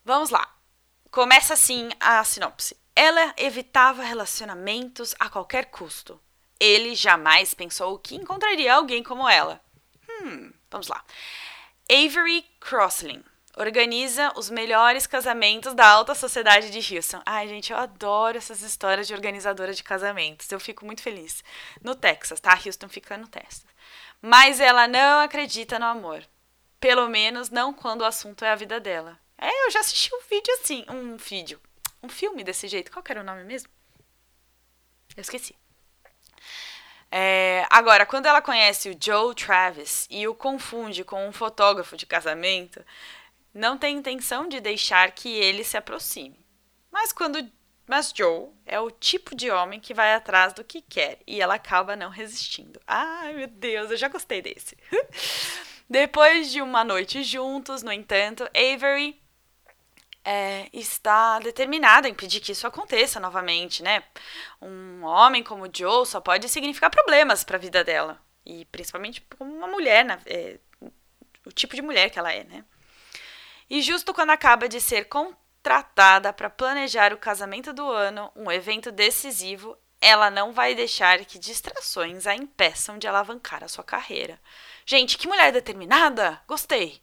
[0.05, 0.47] Vamos lá.
[1.09, 2.77] Começa assim a sinopse.
[2.95, 6.21] Ela evitava relacionamentos a qualquer custo.
[6.59, 9.61] Ele jamais pensou que encontraria alguém como ela.
[10.09, 11.03] Hum, vamos lá.
[11.89, 13.23] Avery Crossley
[13.57, 17.21] organiza os melhores casamentos da alta sociedade de Houston.
[17.25, 20.49] Ai, gente, eu adoro essas histórias de organizadora de casamentos.
[20.51, 21.43] Eu fico muito feliz.
[21.81, 22.53] No Texas, tá?
[22.53, 23.65] Houston fica no Texas.
[24.21, 26.23] Mas ela não acredita no amor.
[26.79, 29.19] Pelo menos não quando o assunto é a vida dela.
[29.37, 31.59] É, eu já assisti um vídeo assim, um vídeo,
[32.03, 32.91] um filme desse jeito.
[32.91, 33.69] Qual era o nome mesmo?
[35.15, 35.55] Eu esqueci.
[37.11, 42.05] É, agora, quando ela conhece o Joe Travis e o confunde com um fotógrafo de
[42.05, 42.83] casamento,
[43.53, 46.39] não tem intenção de deixar que ele se aproxime.
[46.91, 47.49] Mas quando
[47.89, 51.55] mas Joe é o tipo de homem que vai atrás do que quer e ela
[51.55, 52.79] acaba não resistindo.
[52.85, 54.77] Ai, meu Deus, eu já gostei desse.
[55.89, 59.19] Depois de uma noite juntos, no entanto, Avery
[60.23, 64.03] é, está determinada a impedir que isso aconteça novamente, né?
[64.61, 68.21] Um homem como Joe só pode significar problemas para a vida dela.
[68.45, 70.19] E principalmente como uma mulher, né?
[70.25, 70.59] é,
[71.45, 72.63] o tipo de mulher que ela é, né?
[73.69, 78.91] E justo quando acaba de ser contratada para planejar o casamento do ano, um evento
[78.91, 84.39] decisivo, ela não vai deixar que distrações a impeçam de alavancar a sua carreira.
[84.85, 86.41] Gente, que mulher determinada!
[86.47, 87.01] Gostei!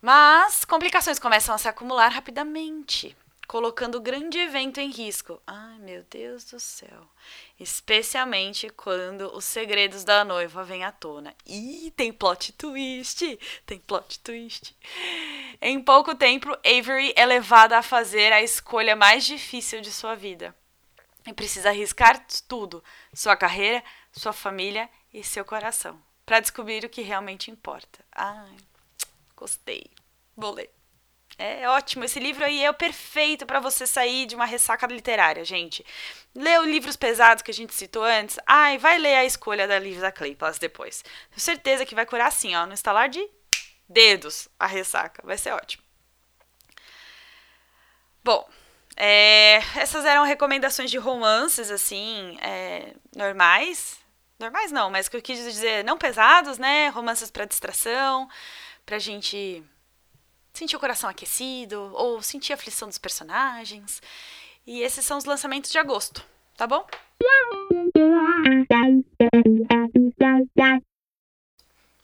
[0.00, 3.16] Mas complicações começam a se acumular rapidamente
[3.48, 5.40] colocando o grande evento em risco.
[5.46, 7.08] Ai, meu Deus do céu.
[7.58, 11.34] Especialmente quando os segredos da noiva vêm à tona.
[11.46, 13.38] Ih, tem plot twist!
[13.64, 14.76] Tem plot twist.
[15.62, 20.54] Em pouco tempo, Avery é levada a fazer a escolha mais difícil de sua vida.
[21.26, 22.84] E precisa arriscar tudo:
[23.14, 23.82] sua carreira,
[24.12, 28.04] sua família e seu coração, para descobrir o que realmente importa.
[28.12, 28.56] Ai,
[29.38, 29.90] gostei.
[30.36, 30.70] Vou ler.
[31.38, 32.04] É ótimo.
[32.04, 35.86] Esse livro aí é o perfeito para você sair de uma ressaca literária, gente.
[36.34, 38.38] Os livros pesados que a gente citou antes.
[38.44, 41.04] Ai, vai ler a escolha da Lisa Claypass depois.
[41.30, 43.24] Tenho certeza que vai curar assim, ó, no instalar de
[43.88, 45.22] dedos a ressaca.
[45.24, 45.84] Vai ser ótimo.
[48.24, 48.48] Bom,
[48.96, 53.96] é, essas eram recomendações de romances, assim, é, normais.
[54.40, 56.88] Normais não, mas que eu quis dizer, não pesados, né?
[56.88, 58.28] Romances para distração,
[58.88, 59.62] pra gente
[60.54, 64.00] sentir o coração aquecido ou sentir a aflição dos personagens.
[64.66, 66.24] E esses são os lançamentos de agosto,
[66.56, 66.86] tá bom?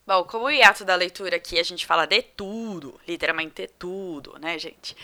[0.07, 4.39] Bom, como o hiato da leitura aqui a gente fala de tudo, literalmente de tudo,
[4.39, 4.95] né, gente?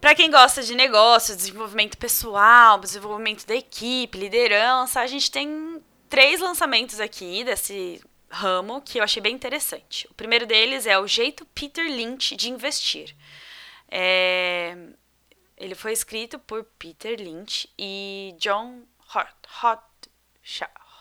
[0.00, 6.40] Para quem gosta de negócios, desenvolvimento pessoal, desenvolvimento da equipe, liderança, a gente tem três
[6.40, 10.06] lançamentos aqui desse ramo que eu achei bem interessante.
[10.10, 13.14] O primeiro deles é o jeito Peter Lynch de investir.
[13.88, 14.76] É,
[15.56, 18.82] ele foi escrito por Peter Lynch e John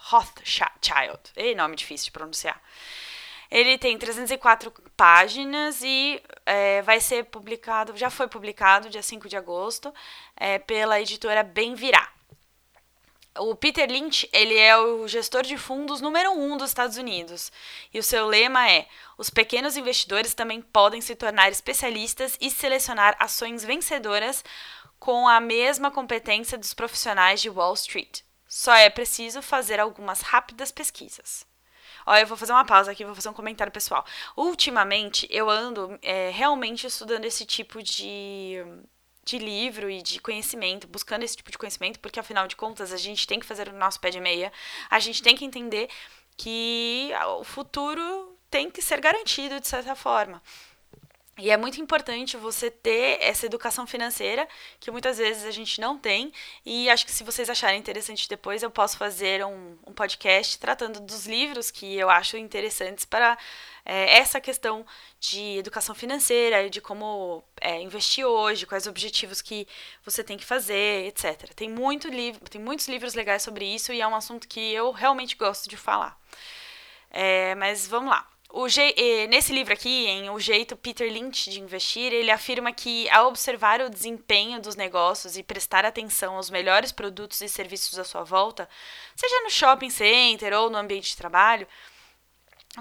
[0.09, 1.19] Rothschild.
[1.35, 2.61] Ei, nome difícil de pronunciar.
[3.49, 9.38] Ele tem 304 páginas e é, vai ser publicado, já foi publicado dia 5 de
[9.38, 9.93] agosto,
[10.35, 12.14] é, pela editora Bem Virá.
[13.38, 17.52] O Peter Lynch, ele é o gestor de fundos número um dos Estados Unidos.
[17.93, 23.17] E o seu lema é: os pequenos investidores também podem se tornar especialistas e selecionar
[23.19, 24.43] ações vencedoras
[24.98, 28.21] com a mesma competência dos profissionais de Wall Street.
[28.48, 31.45] Só é preciso fazer algumas rápidas pesquisas.
[32.06, 34.06] Olha, eu vou fazer uma pausa aqui, vou fazer um comentário pessoal.
[34.38, 38.63] Ultimamente, eu ando é, realmente estudando esse tipo de
[39.25, 42.97] de livro e de conhecimento, buscando esse tipo de conhecimento, porque afinal de contas a
[42.97, 44.53] gente tem que fazer o nosso pé de meia,
[44.89, 45.89] a gente tem que entender
[46.38, 50.41] que o futuro tem que ser garantido de certa forma.
[51.38, 54.48] E é muito importante você ter essa educação financeira,
[54.80, 56.32] que muitas vezes a gente não tem.
[56.65, 61.02] E acho que se vocês acharem interessante depois, eu posso fazer um, um podcast tratando
[61.02, 63.38] dos livros que eu acho interessantes para
[63.84, 64.86] é, essa questão
[65.19, 69.67] de educação financeira, de como é, investir hoje, quais objetivos que
[70.06, 71.54] você tem que fazer, etc.
[71.54, 74.91] Tem, muito livro, tem muitos livros legais sobre isso e é um assunto que eu
[74.91, 76.17] realmente gosto de falar.
[77.12, 78.26] É, mas vamos lá.
[78.49, 78.67] O
[79.27, 83.81] nesse livro aqui, em O Jeito Peter Lynch de Investir, ele afirma que ao observar
[83.81, 88.69] o desempenho dos negócios e prestar atenção aos melhores produtos e serviços à sua volta,
[89.15, 91.67] seja no shopping center ou no ambiente de trabalho,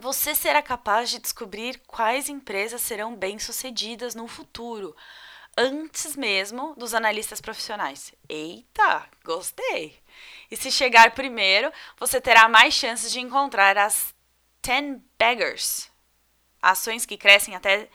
[0.00, 4.94] você será capaz de descobrir quais empresas serão bem-sucedidas no futuro,
[5.56, 8.12] antes mesmo dos analistas profissionais.
[8.28, 10.00] Eita, gostei!
[10.50, 14.13] E se chegar primeiro, você terá mais chances de encontrar as
[14.64, 15.90] 10 baggers.
[16.60, 17.88] Ações que crescem até.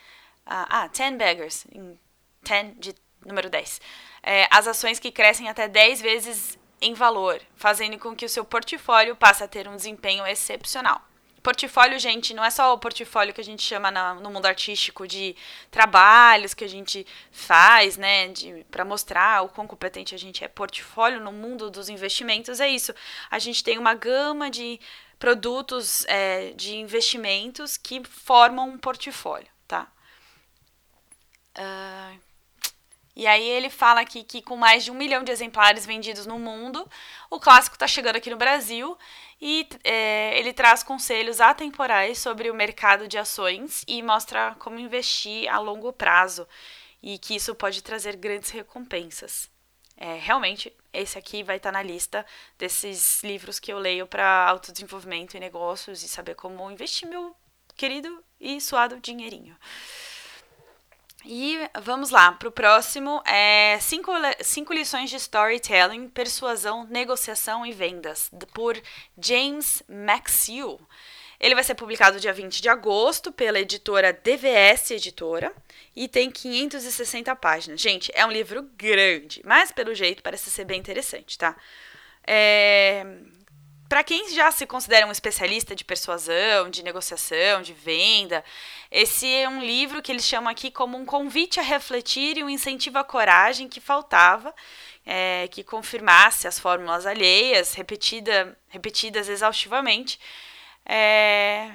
[0.45, 1.65] Ah, 10 baggers.
[1.71, 1.99] Em
[2.43, 3.81] 10 de número 10.
[4.23, 8.45] É, as ações que crescem até 10 vezes em valor, fazendo com que o seu
[8.45, 11.01] portfólio passe a ter um desempenho excepcional.
[11.41, 15.07] Portfólio, gente, não é só o portfólio que a gente chama na, no mundo artístico
[15.07, 15.35] de
[15.71, 18.33] trabalhos que a gente faz, né,
[18.69, 20.47] para mostrar o quão competente a gente é.
[20.49, 22.93] Portfólio no mundo dos investimentos é isso.
[23.31, 24.79] A gente tem uma gama de
[25.19, 29.91] produtos é, de investimentos que formam um portfólio, tá?
[31.57, 32.19] Uh,
[33.15, 36.39] e aí ele fala aqui que com mais de um milhão de exemplares vendidos no
[36.39, 36.89] mundo,
[37.29, 38.97] o clássico está chegando aqui no Brasil
[39.41, 45.53] e é, ele traz conselhos atemporais sobre o mercado de ações e mostra como investir
[45.53, 46.47] a longo prazo
[47.03, 49.49] e que isso pode trazer grandes recompensas.
[49.97, 52.25] É, realmente, esse aqui vai estar tá na lista
[52.57, 57.35] desses livros que eu leio para autodesenvolvimento e negócios e saber como investir meu
[57.75, 59.55] querido e suado dinheirinho.
[61.25, 67.73] E vamos lá, para o próximo é cinco, cinco lições de storytelling, persuasão, negociação e
[67.73, 68.81] vendas, por
[69.17, 70.79] James Maxill.
[71.39, 75.53] Ele vai ser publicado dia 20 de agosto pela editora DVS Editora
[75.95, 77.79] e tem 560 páginas.
[77.79, 81.55] Gente, é um livro grande, mas pelo jeito parece ser bem interessante, tá?
[82.27, 83.05] É...
[83.87, 88.43] Para quem já se considera um especialista de persuasão, de negociação, de venda,
[88.91, 92.49] esse é um livro que eles chamam aqui como um convite a refletir e um
[92.49, 94.53] incentivo à coragem que faltava,
[95.03, 100.19] é, que confirmasse as fórmulas alheias, repetida, repetidas exaustivamente,
[100.91, 101.71] é,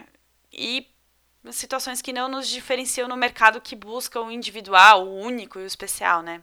[0.53, 0.89] e
[1.53, 5.67] situações que não nos diferenciam no mercado que busca o individual, o único e o
[5.67, 6.43] especial, né?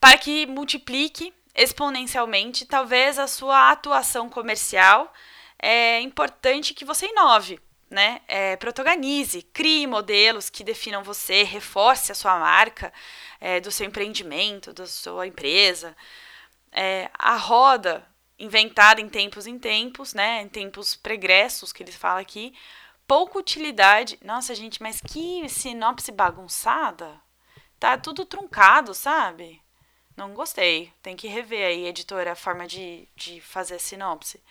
[0.00, 5.12] Para que multiplique exponencialmente, talvez a sua atuação comercial
[5.56, 8.20] é importante que você inove, né?
[8.26, 12.92] É, protagonize, crie modelos que definam você, reforce a sua marca,
[13.40, 15.96] é, do seu empreendimento, da sua empresa.
[16.72, 18.04] É, a roda
[18.38, 20.42] inventada em tempos em tempos, né?
[20.42, 22.54] Em tempos pregressos, que eles falam aqui.
[23.06, 24.18] Pouca utilidade.
[24.22, 27.20] Nossa, gente, mas que sinopse bagunçada.
[27.78, 29.62] Tá tudo truncado, sabe?
[30.16, 30.92] Não gostei.
[31.02, 34.42] Tem que rever aí, editora, a forma de, de fazer a sinopse.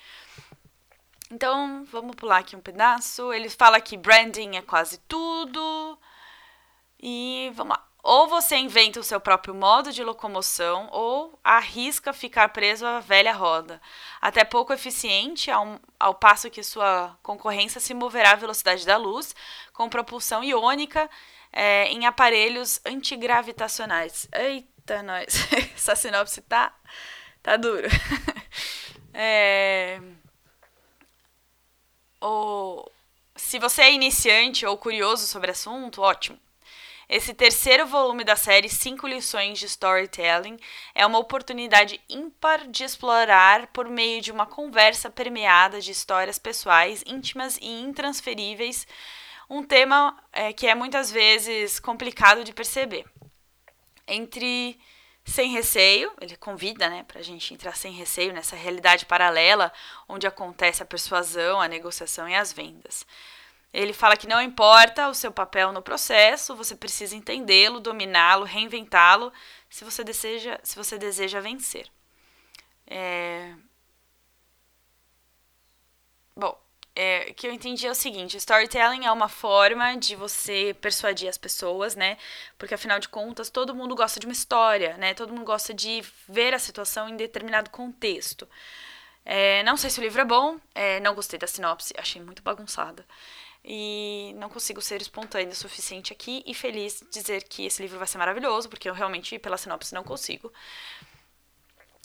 [1.32, 3.34] Então, vamos pular aqui um pedaço.
[3.34, 5.97] Ele fala que branding é quase tudo.
[6.99, 7.93] E vamos lá.
[8.04, 13.32] Ou você inventa o seu próprio modo de locomoção, ou arrisca ficar preso à velha
[13.32, 13.82] roda,
[14.20, 19.34] até pouco eficiente, ao, ao passo que sua concorrência se moverá à velocidade da luz,
[19.72, 21.10] com propulsão iônica
[21.54, 24.28] é, em aparelhos antigravitacionais.
[24.34, 25.47] Eita, nós!
[25.74, 26.76] Essa sinopse tá,
[27.41, 27.88] tá duro.
[29.14, 30.01] é...
[33.64, 36.38] você é iniciante ou curioso sobre o assunto, ótimo.
[37.10, 40.58] Esse terceiro volume da série Cinco Lições de Storytelling
[40.95, 47.04] é uma oportunidade ímpar de explorar, por meio de uma conversa permeada de histórias pessoais,
[47.06, 48.88] íntimas e intransferíveis,
[49.49, 53.06] um tema é, que é muitas vezes complicado de perceber.
[54.08, 54.80] Entre
[55.26, 59.72] sem receio, ele convida né, para a gente entrar sem receio nessa realidade paralela
[60.08, 63.06] onde acontece a persuasão, a negociação e as vendas.
[63.74, 69.34] Ele fala que não importa o seu papel no processo, você precisa entendê-lo, dominá-lo, reinventá-lo,
[69.69, 71.89] se você deseja, se você deseja vencer.
[72.86, 73.55] É...
[76.36, 76.57] Bom,
[76.95, 81.28] é, o que eu entendi é o seguinte: storytelling é uma forma de você persuadir
[81.28, 82.17] as pessoas, né?
[82.57, 85.13] Porque afinal de contas, todo mundo gosta de uma história, né?
[85.13, 88.47] Todo mundo gosta de ver a situação em determinado contexto.
[89.26, 92.43] É, não sei se o livro é bom, é, não gostei da sinopse, achei muito
[92.43, 93.05] bagunçada.
[93.66, 98.07] E não consigo ser espontânea o suficiente aqui e feliz dizer que esse livro vai
[98.07, 100.51] ser maravilhoso, porque eu realmente, pela sinopse, não consigo.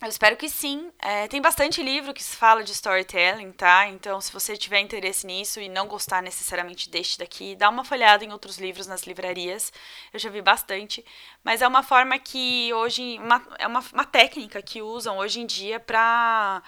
[0.00, 0.92] Eu espero que sim.
[1.00, 3.88] É, tem bastante livro que fala de storytelling, tá?
[3.88, 8.24] Então, se você tiver interesse nisso e não gostar necessariamente deste daqui, dá uma folhada
[8.24, 9.72] em outros livros nas livrarias.
[10.12, 11.04] Eu já vi bastante.
[11.42, 13.18] Mas é uma forma que hoje.
[13.18, 16.62] Uma, é uma, uma técnica que usam hoje em dia pra,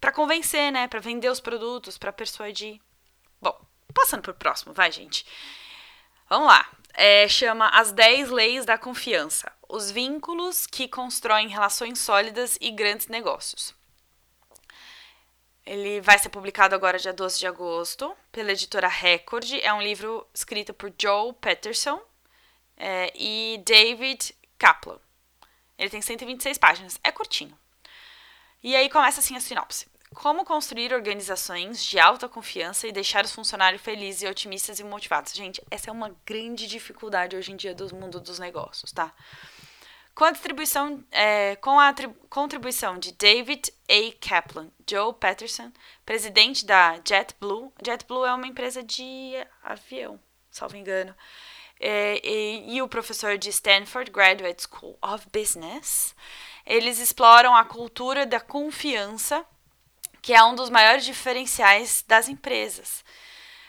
[0.00, 0.88] pra convencer, né?
[0.88, 2.80] Pra vender os produtos, pra persuadir.
[3.40, 3.56] Bom,
[3.96, 5.26] passando pro próximo, vai, gente.
[6.28, 6.68] Vamos lá.
[6.94, 13.08] É, chama As 10 Leis da Confiança os vínculos que constroem relações sólidas e grandes
[13.08, 13.74] negócios.
[15.64, 19.52] Ele vai ser publicado agora, dia 12 de agosto, pela editora Record.
[19.62, 22.00] É um livro escrito por Joe Patterson
[22.76, 25.00] é, e David Kaplan.
[25.76, 27.58] Ele tem 126 páginas, é curtinho.
[28.62, 29.86] E aí começa assim a sinopse.
[30.16, 35.34] Como construir organizações de alta confiança e deixar os funcionários felizes e otimistas e motivados.
[35.34, 39.12] Gente, essa é uma grande dificuldade hoje em dia do mundo dos negócios, tá?
[40.14, 41.94] Com a, distribuição, é, com a
[42.30, 44.12] contribuição de David A.
[44.18, 45.70] Kaplan, Joe Patterson,
[46.06, 47.70] presidente da JetBlue.
[47.84, 50.18] JetBlue é uma empresa de avião,
[50.50, 51.14] salvo engano.
[51.78, 56.16] É, e, e, o professor de Stanford Graduate School of Business,
[56.64, 59.44] eles exploram a cultura da confiança,
[60.26, 63.04] que é um dos maiores diferenciais das empresas.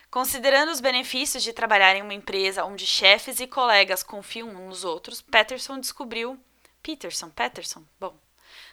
[0.10, 4.84] Considerando os benefícios de trabalhar em uma empresa onde chefes e colegas confiam uns nos
[4.84, 6.36] outros, Peterson descobriu.
[6.82, 8.18] Peterson, Peterson, bom.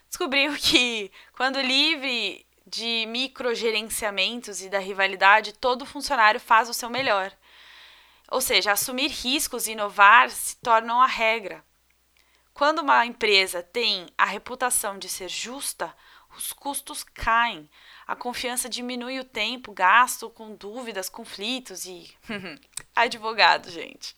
[0.08, 7.30] Descobriu que, quando livre de microgerenciamentos e da rivalidade, todo funcionário faz o seu melhor.
[8.30, 11.62] Ou seja, assumir riscos e inovar se tornam a regra.
[12.54, 15.94] Quando uma empresa tem a reputação de ser justa,
[16.36, 17.68] os custos caem,
[18.06, 22.14] a confiança diminui o tempo gasto com dúvidas, conflitos e.
[22.94, 24.14] advogado, gente.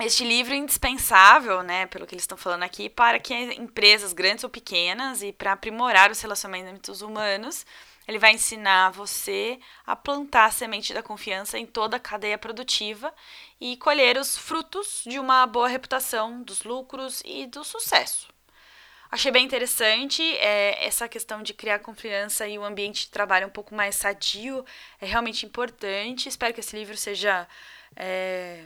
[0.00, 4.42] Este livro é indispensável, né, pelo que eles estão falando aqui, para que empresas grandes
[4.42, 7.64] ou pequenas e para aprimorar os relacionamentos humanos,
[8.08, 13.14] ele vai ensinar você a plantar a semente da confiança em toda a cadeia produtiva
[13.60, 18.31] e colher os frutos de uma boa reputação, dos lucros e do sucesso.
[19.12, 23.50] Achei bem interessante é, essa questão de criar confiança e o ambiente de trabalho um
[23.50, 24.64] pouco mais sadio.
[24.98, 26.30] É realmente importante.
[26.30, 27.46] Espero que esse livro seja.
[27.94, 28.64] É,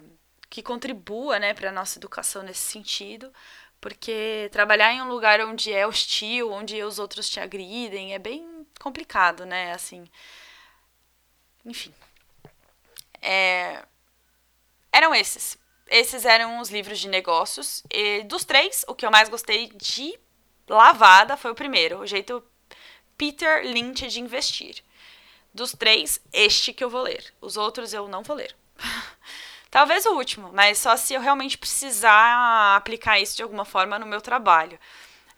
[0.48, 3.32] que contribua né, para a nossa educação nesse sentido.
[3.80, 8.64] Porque trabalhar em um lugar onde é hostil, onde os outros te agridem, é bem
[8.78, 9.72] complicado, né?
[9.72, 10.08] Assim.
[11.64, 11.92] Enfim.
[13.20, 13.82] É,
[14.92, 15.58] eram esses.
[15.88, 17.82] Esses eram os livros de negócios.
[17.90, 20.16] E dos três, o que eu mais gostei de
[20.68, 22.42] lavada foi o primeiro, o jeito
[23.16, 24.82] Peter Lynch de investir.
[25.52, 27.32] Dos três, este que eu vou ler.
[27.40, 28.54] Os outros eu não vou ler.
[29.70, 34.06] Talvez o último, mas só se eu realmente precisar aplicar isso de alguma forma no
[34.06, 34.78] meu trabalho.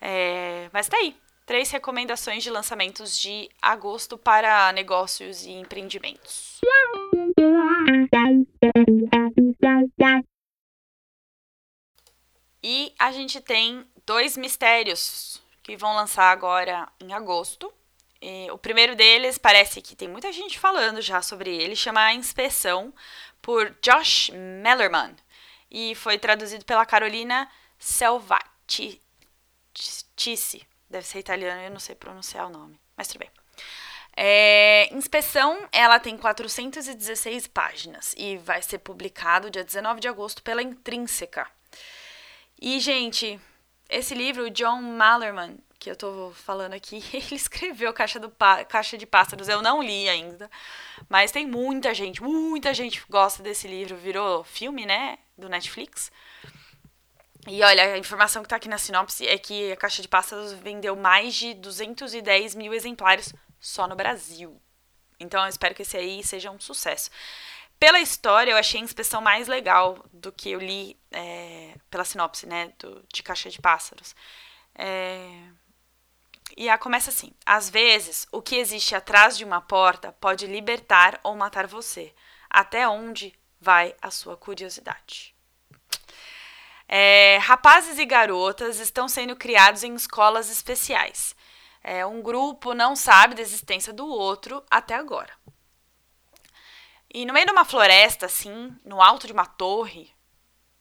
[0.01, 1.17] É, mas tá aí.
[1.47, 6.61] Três recomendações de lançamentos de agosto para negócios e empreendimentos.
[12.71, 17.73] E a gente tem dois mistérios que vão lançar agora em agosto.
[18.21, 22.13] E o primeiro deles parece que tem muita gente falando já sobre ele, chama A
[22.13, 22.93] Inspeção,
[23.41, 24.29] por Josh
[24.63, 25.17] Mellerman,
[25.71, 29.01] e foi traduzido pela Carolina Selvatici.
[30.91, 33.31] Deve ser italiano, eu não sei pronunciar o nome, mas tudo bem.
[34.15, 40.61] É, inspeção, ela tem 416 páginas e vai ser publicado dia 19 de agosto pela
[40.61, 41.51] Intrínseca.
[42.61, 43.41] E, gente,
[43.89, 48.33] esse livro, John Mallerman, que eu tô falando aqui, ele escreveu Caixa, do
[48.69, 49.49] Caixa de Pássaros.
[49.49, 50.51] Eu não li ainda,
[51.09, 53.97] mas tem muita gente, muita gente gosta desse livro.
[53.97, 55.19] Virou filme, né?
[55.37, 56.11] Do Netflix.
[57.47, 60.53] E olha, a informação que tá aqui na sinopse é que a Caixa de Pássaros
[60.53, 64.61] vendeu mais de 210 mil exemplares só no Brasil.
[65.21, 67.11] Então eu espero que esse aí seja um sucesso.
[67.79, 72.47] Pela história, eu achei a inspeção mais legal do que eu li é, pela sinopse,
[72.47, 72.73] né?
[72.79, 74.17] Do, de Caixa de Pássaros.
[74.75, 75.49] É,
[76.57, 81.21] e a começa assim: às vezes, o que existe atrás de uma porta pode libertar
[81.23, 82.13] ou matar você.
[82.51, 85.35] Até onde vai a sua curiosidade?
[86.89, 91.37] É, rapazes e garotas estão sendo criados em escolas especiais.
[91.85, 95.33] É, um grupo não sabe da existência do outro até agora.
[97.13, 100.11] E no meio de uma floresta, assim, no alto de uma torre,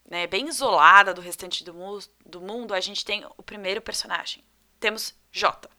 [0.09, 4.43] né, bem isolada do restante do, mu do mundo, a gente tem o primeiro personagem.
[4.79, 5.69] Temos Jota.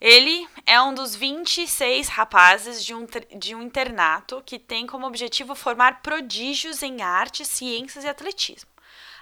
[0.00, 3.06] Ele é um dos 26 rapazes de um,
[3.38, 8.70] de um internato que tem como objetivo formar prodígios em artes, ciências e atletismo.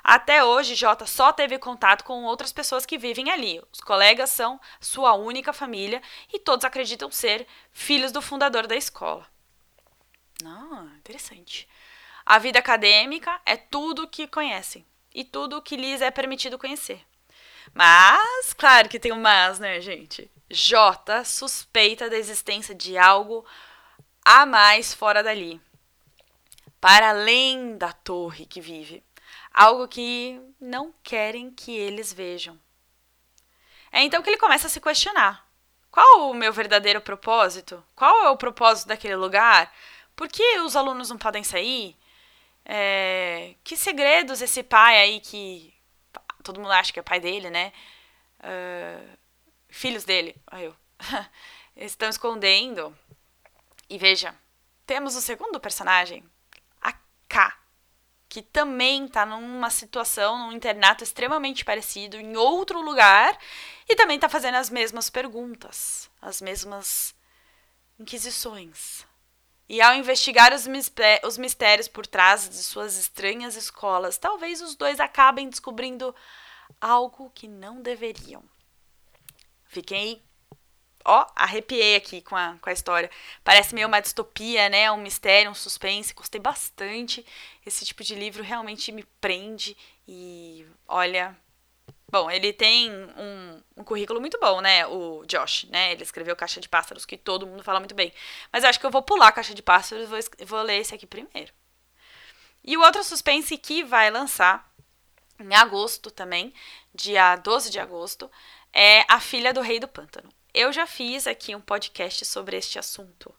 [0.03, 3.62] Até hoje, Jota só teve contato com outras pessoas que vivem ali.
[3.72, 9.26] Os colegas são sua única família e todos acreditam ser filhos do fundador da escola.
[10.45, 11.69] Ah, interessante.
[12.25, 14.85] A vida acadêmica é tudo que conhecem
[15.15, 17.05] e tudo que lhes é permitido conhecer.
[17.73, 20.31] Mas, claro que tem um mas, né, gente?
[20.51, 23.45] J suspeita da existência de algo
[24.25, 25.61] a mais fora dali,
[26.81, 29.03] para além da torre que vive,
[29.53, 32.59] algo que não querem que eles vejam.
[33.91, 35.47] É então que ele começa a se questionar:
[35.91, 37.85] qual o meu verdadeiro propósito?
[37.95, 39.73] Qual é o propósito daquele lugar?
[40.17, 41.97] Por que os alunos não podem sair?
[42.65, 45.75] É, que segredos esse pai aí que
[46.43, 47.73] todo mundo acha que é pai dele, né?
[48.41, 49.19] Uh,
[49.69, 50.77] filhos dele, eu,
[51.77, 52.97] estão escondendo.
[53.89, 54.35] E veja,
[54.87, 56.23] temos o segundo personagem,
[56.81, 56.93] a
[57.29, 57.57] K,
[58.29, 63.37] que também está numa situação, num internato extremamente parecido, em outro lugar,
[63.89, 67.15] e também está fazendo as mesmas perguntas, as mesmas
[67.99, 69.07] inquisições.
[69.69, 70.67] E ao investigar os,
[71.25, 76.15] os mistérios por trás de suas estranhas escolas, talvez os dois acabem descobrindo
[76.81, 78.43] algo que não deveriam.
[79.65, 80.23] Fiquei,
[81.05, 83.11] ó, arrepiei aqui com a, com a história.
[83.43, 84.91] Parece meio uma distopia, né?
[84.93, 86.15] Um mistério, um suspense.
[86.15, 87.25] Gostei bastante.
[87.65, 89.77] Esse tipo de livro realmente me prende.
[90.07, 91.37] E olha,
[92.15, 94.87] Bom, ele tem um, um, currículo muito bom, né?
[94.87, 95.91] O Josh, né?
[95.91, 98.12] Ele escreveu Caixa de Pássaros, que todo mundo fala muito bem.
[98.53, 100.95] Mas eu acho que eu vou pular Caixa de Pássaros e vou, vou ler esse
[100.95, 101.53] aqui primeiro.
[102.62, 104.73] E o outro suspense que vai lançar
[105.41, 106.55] em agosto também,
[106.95, 108.31] dia 12 de agosto,
[108.73, 110.33] é A Filha do Rei do Pântano.
[110.55, 113.35] Eu já fiz aqui um podcast sobre este assunto,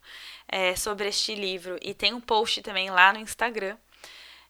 [0.50, 3.78] é, sobre este livro, e tem um post também lá no Instagram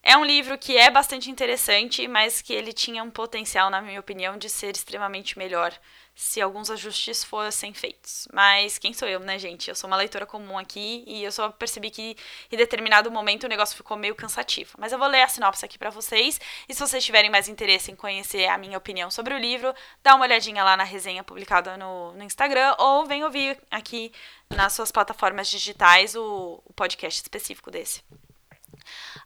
[0.08, 3.98] é um livro que é bastante interessante, mas que ele tinha um potencial, na minha
[3.98, 5.76] opinião, de ser extremamente melhor
[6.14, 8.28] se alguns ajustes fossem feitos.
[8.32, 9.68] Mas quem sou eu, né, gente?
[9.68, 12.16] Eu sou uma leitora comum aqui e eu só percebi que
[12.52, 14.76] em determinado momento o negócio ficou meio cansativo.
[14.78, 17.90] Mas eu vou ler a sinopse aqui para vocês e se vocês tiverem mais interesse
[17.90, 21.76] em conhecer a minha opinião sobre o livro, dá uma olhadinha lá na resenha publicada
[21.76, 24.12] no, no Instagram ou vem ouvir aqui
[24.54, 28.04] nas suas plataformas digitais o, o podcast específico desse.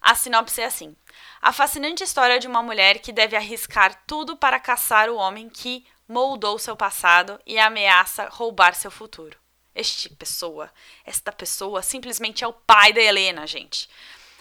[0.00, 0.96] A sinopse é assim:
[1.42, 5.86] A fascinante história de uma mulher que deve arriscar tudo para caçar o homem que
[6.08, 9.38] moldou seu passado e ameaça roubar seu futuro.
[9.74, 10.72] Este pessoa,
[11.04, 13.88] esta pessoa simplesmente é o pai da Helena, gente.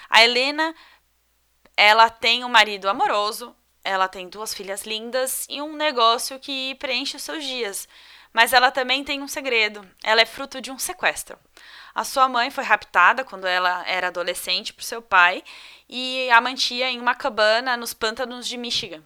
[0.09, 0.73] A Helena,
[1.77, 7.15] ela tem um marido amoroso, ela tem duas filhas lindas e um negócio que preenche
[7.15, 7.87] os seus dias.
[8.33, 9.87] Mas ela também tem um segredo.
[10.03, 11.37] Ela é fruto de um sequestro.
[11.93, 15.43] A sua mãe foi raptada quando ela era adolescente por seu pai
[15.87, 19.03] e a mantinha em uma cabana nos pântanos de Michigan.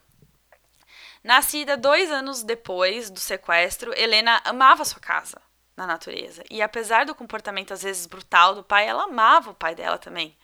[1.23, 5.41] Nascida dois anos depois do sequestro, Helena amava sua casa
[5.75, 6.43] na natureza.
[6.49, 10.37] E apesar do comportamento às vezes brutal do pai, ela amava o pai dela também.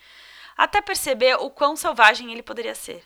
[0.55, 3.03] Até perceber o quão selvagem ele poderia ser.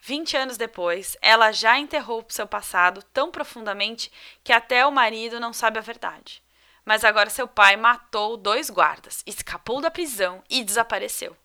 [0.00, 4.12] Vinte anos depois, ela já enterrou seu passado tão profundamente
[4.44, 6.42] que até o marido não sabe a verdade.
[6.88, 11.36] Mas agora seu pai matou dois guardas, escapou da prisão e desapareceu.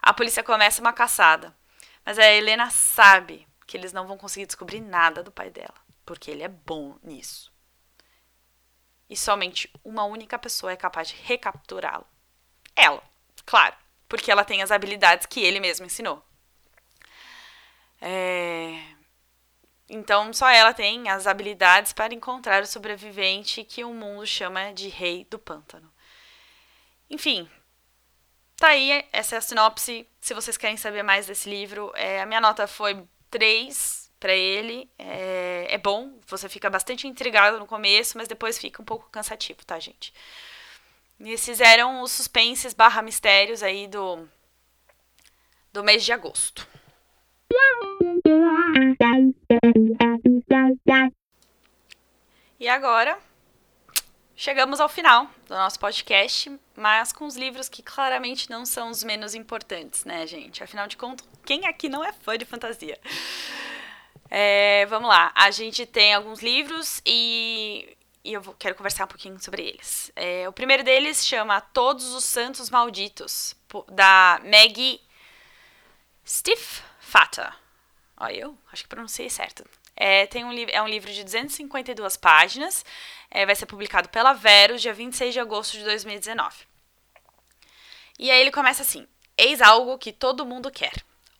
[0.00, 1.54] A polícia começa uma caçada,
[2.02, 5.74] mas a Helena sabe que eles não vão conseguir descobrir nada do pai dela,
[6.06, 7.52] porque ele é bom nisso.
[9.10, 12.06] E somente uma única pessoa é capaz de recapturá-lo.
[12.74, 13.02] Ela,
[13.44, 13.76] claro,
[14.08, 16.24] porque ela tem as habilidades que ele mesmo ensinou.
[18.00, 18.91] É...
[19.88, 24.88] Então, só ela tem as habilidades para encontrar o sobrevivente que o mundo chama de
[24.88, 25.92] Rei do Pântano.
[27.10, 27.48] Enfim,
[28.56, 30.08] tá aí, essa é a sinopse.
[30.20, 34.88] Se vocês querem saber mais desse livro, é, a minha nota foi 3 para ele.
[34.98, 39.64] É, é bom, você fica bastante intrigado no começo, mas depois fica um pouco cansativo,
[39.66, 40.14] tá, gente?
[41.20, 44.28] E esses eram os suspenses barra mistérios aí do,
[45.72, 46.66] do mês de agosto.
[52.58, 53.18] E agora,
[54.36, 59.02] chegamos ao final do nosso podcast, mas com os livros que claramente não são os
[59.02, 60.62] menos importantes, né, gente?
[60.62, 62.98] Afinal de contas, quem aqui não é fã de fantasia?
[64.30, 69.08] É, vamos lá, a gente tem alguns livros e, e eu vou, quero conversar um
[69.08, 70.12] pouquinho sobre eles.
[70.14, 73.54] É, o primeiro deles chama Todos os Santos Malditos,
[73.90, 75.00] da Maggie
[76.24, 77.61] Stiefvater.
[78.16, 79.64] Olha, eu acho que pronunciei certo.
[79.96, 82.84] É, tem um, é um livro de 252 páginas.
[83.30, 86.66] É, vai ser publicado pela Verus, dia 26 de agosto de 2019.
[88.18, 89.06] E aí ele começa assim:
[89.36, 90.92] Eis algo que todo mundo quer.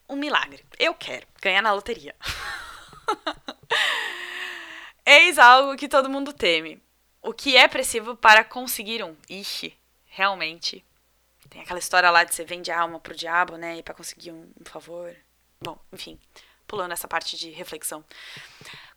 [0.08, 0.64] Um milagre.
[0.78, 2.14] Eu quero ganhar na loteria.
[5.04, 6.80] Eis algo que todo mundo teme.
[7.20, 9.16] O que é preciso para conseguir um?
[9.28, 10.84] Ixi, realmente.
[11.48, 13.78] Tem aquela história lá de você vende a alma pro diabo, né?
[13.78, 15.14] E para conseguir um, um favor.
[15.60, 16.18] Bom, enfim
[16.72, 18.02] pulando essa parte de reflexão.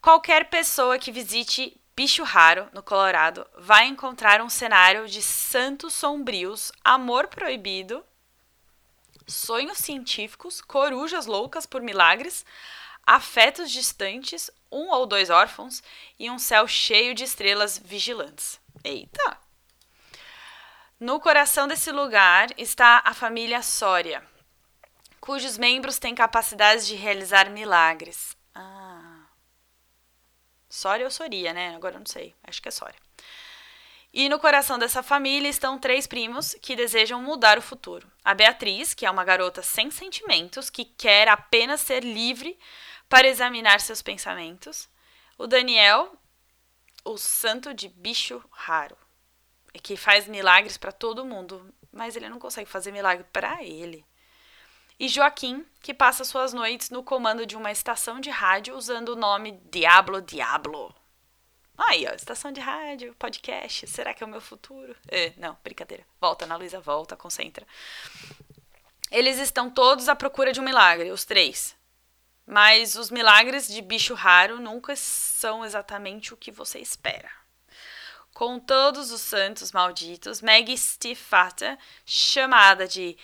[0.02, 6.72] Qualquer pessoa que visite Bicho Raro, no Colorado, vai encontrar um cenário de santos sombrios,
[6.82, 8.02] amor proibido,
[9.28, 12.46] sonhos científicos, corujas loucas por milagres,
[13.06, 15.84] afetos distantes, um ou dois órfãos
[16.18, 18.58] e um céu cheio de estrelas vigilantes.
[18.86, 19.38] Eita!
[20.98, 24.24] No coração desse lugar está a família Soria
[25.26, 28.38] cujos membros têm capacidades de realizar milagres.
[28.54, 29.26] Ah.
[30.70, 31.76] Sória ou Soria, né?
[31.76, 32.36] Agora eu não sei.
[32.44, 33.00] Acho que é Sória.
[34.14, 38.10] E no coração dessa família estão três primos que desejam mudar o futuro.
[38.24, 42.58] A Beatriz, que é uma garota sem sentimentos, que quer apenas ser livre
[43.10, 44.88] para examinar seus pensamentos.
[45.40, 46.16] O Daniel,
[47.04, 48.96] o santo de bicho raro,
[49.82, 54.06] que faz milagres para todo mundo, mas ele não consegue fazer milagre para ele
[55.00, 59.16] e Joaquim, que passa suas noites no comando de uma estação de rádio usando o
[59.16, 60.94] nome Diablo Diablo.
[61.78, 64.96] Aí, ó, estação de rádio, podcast, será que é o meu futuro?
[65.10, 66.06] É, não, brincadeira.
[66.22, 67.68] Volta, Ana Luísa, volta, concentra.
[69.12, 71.76] Eles estão todos à procura de um milagre, os três.
[72.46, 77.30] Mas os milagres de bicho raro nunca são exatamente o que você espera.
[78.34, 83.18] Com todos os santos malditos, Maggie Stiefvater, chamada de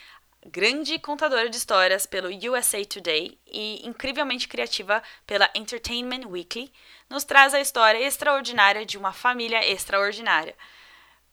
[0.45, 6.71] grande contadora de histórias pelo USA Today e incrivelmente criativa pela Entertainment Weekly,
[7.09, 10.55] nos traz a história extraordinária de uma família extraordinária,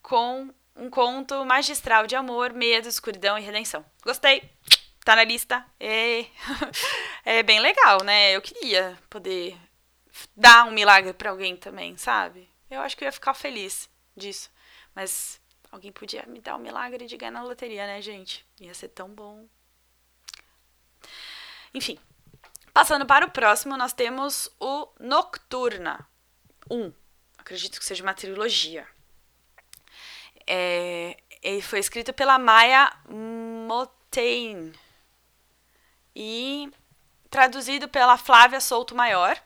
[0.03, 3.85] com um conto magistral de amor, medo, escuridão e redenção.
[4.03, 4.43] Gostei!
[5.05, 5.65] Tá na lista.
[5.81, 6.27] É,
[7.25, 8.37] é bem legal, né?
[8.37, 9.57] Eu queria poder
[10.37, 12.49] dar um milagre para alguém também, sabe?
[12.71, 14.51] Eu acho que eu ia ficar feliz disso.
[14.95, 15.41] Mas
[15.71, 18.45] Alguém podia me dar o milagre de ganhar na loteria, né, gente?
[18.61, 19.47] Ia ser tão bom.
[21.75, 21.99] Enfim.
[22.73, 26.09] Passando para o próximo, nós temos o Nocturna
[26.71, 26.93] 1.
[27.37, 28.87] Acredito que seja uma trilogia.
[30.47, 34.73] É, ele foi escrito pela Maya Motain
[36.15, 36.71] e
[37.31, 39.41] traduzido pela Flávia Souto Maior.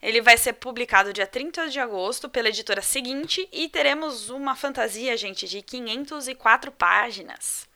[0.00, 5.16] Ele vai ser publicado dia 30 de agosto pela editora seguinte e teremos uma fantasia,
[5.16, 7.68] gente, de 504 páginas.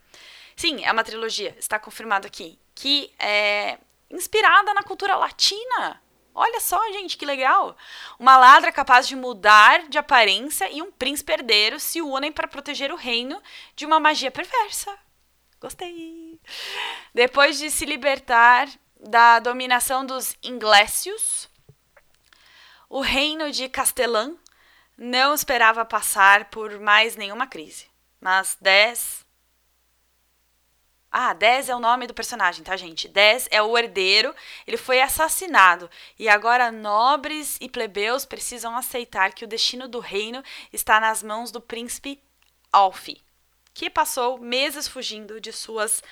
[0.57, 3.79] Sim, é uma trilogia, está confirmado aqui, que é
[4.11, 6.03] inspirada na cultura latina.
[6.35, 7.77] Olha só, gente, que legal!
[8.19, 12.93] Uma ladra capaz de mudar de aparência e um príncipe herdeiro se unem para proteger
[12.93, 13.43] o reino
[13.75, 14.97] de uma magia perversa.
[15.61, 16.41] Gostei!
[17.13, 18.69] Depois de se libertar
[18.99, 21.50] da dominação dos inglécios,
[22.91, 24.35] o reino de Castelã
[24.99, 27.87] não esperava passar por mais nenhuma crise.
[28.21, 29.25] Mas Dez.
[31.11, 33.07] Ah, Dez é o nome do personagem, tá, gente?
[33.07, 34.35] Dez é o herdeiro,
[34.67, 35.89] ele foi assassinado.
[36.19, 41.53] E agora nobres e plebeus precisam aceitar que o destino do reino está nas mãos
[41.53, 42.21] do príncipe
[42.73, 43.23] Alfi,
[43.73, 46.03] que passou meses fugindo de suas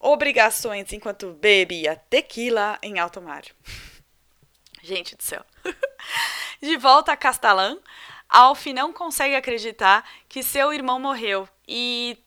[0.00, 3.44] obrigações enquanto bebia tequila em alto mar.
[4.82, 5.44] Gente do céu.
[6.60, 7.78] De volta a Castalã,
[8.28, 12.18] Alf não consegue acreditar que seu irmão morreu e,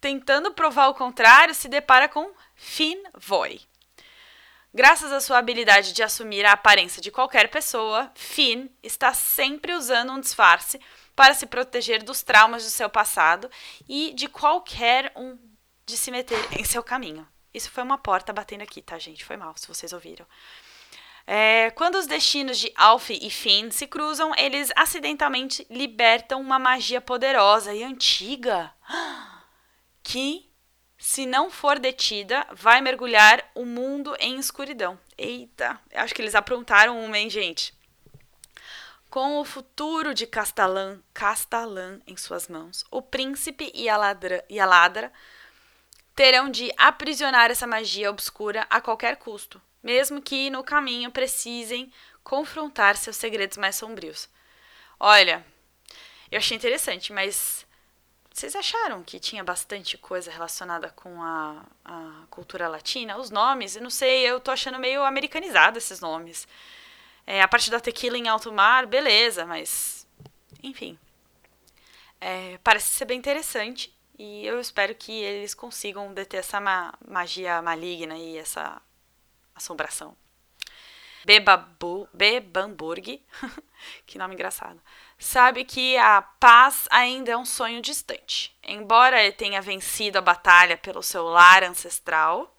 [0.00, 3.60] tentando provar o contrário, se depara com Finn Voy.
[4.72, 10.12] Graças à sua habilidade de assumir a aparência de qualquer pessoa, Finn está sempre usando
[10.12, 10.80] um disfarce
[11.14, 13.48] para se proteger dos traumas do seu passado
[13.88, 15.38] e de qualquer um
[15.86, 17.26] de se meter em seu caminho.
[17.52, 19.24] Isso foi uma porta batendo aqui, tá, gente?
[19.24, 20.26] Foi mal, se vocês ouviram.
[21.26, 27.00] É, quando os destinos de Alf e Finn se cruzam, eles acidentalmente libertam uma magia
[27.00, 28.70] poderosa e antiga
[30.02, 30.50] que,
[30.98, 35.00] se não for detida, vai mergulhar o mundo em escuridão.
[35.16, 37.72] Eita, acho que eles aprontaram uma, hein, gente?
[39.08, 44.60] Com o futuro de Castalã, Castalã em suas mãos, o príncipe e a, ladra, e
[44.60, 45.10] a ladra
[46.14, 51.92] terão de aprisionar essa magia obscura a qualquer custo mesmo que no caminho precisem
[52.24, 54.28] confrontar seus segredos mais sombrios.
[54.98, 55.44] Olha,
[56.32, 57.66] eu achei interessante, mas
[58.32, 63.18] vocês acharam que tinha bastante coisa relacionada com a, a cultura latina?
[63.18, 66.48] Os nomes, eu não sei, eu tô achando meio americanizado esses nomes.
[67.26, 70.06] É, a parte da tequila em alto mar, beleza, mas.
[70.62, 70.98] Enfim.
[72.20, 73.94] É, parece ser bem interessante.
[74.18, 78.80] E eu espero que eles consigam deter essa ma magia maligna e essa
[79.54, 80.16] assombração.
[81.24, 83.24] Bebamburg,
[84.06, 84.80] que nome engraçado,
[85.18, 88.54] sabe que a paz ainda é um sonho distante.
[88.62, 92.54] Embora ele tenha vencido a batalha pelo seu lar ancestral,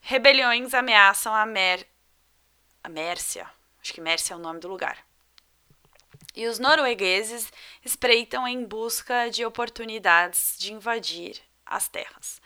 [0.00, 1.86] rebeliões ameaçam a, Mer
[2.82, 3.48] a Mércia.
[3.82, 5.04] Acho que Mércia é o nome do lugar.
[6.34, 7.52] E os noruegueses
[7.84, 12.40] espreitam em busca de oportunidades de invadir as terras.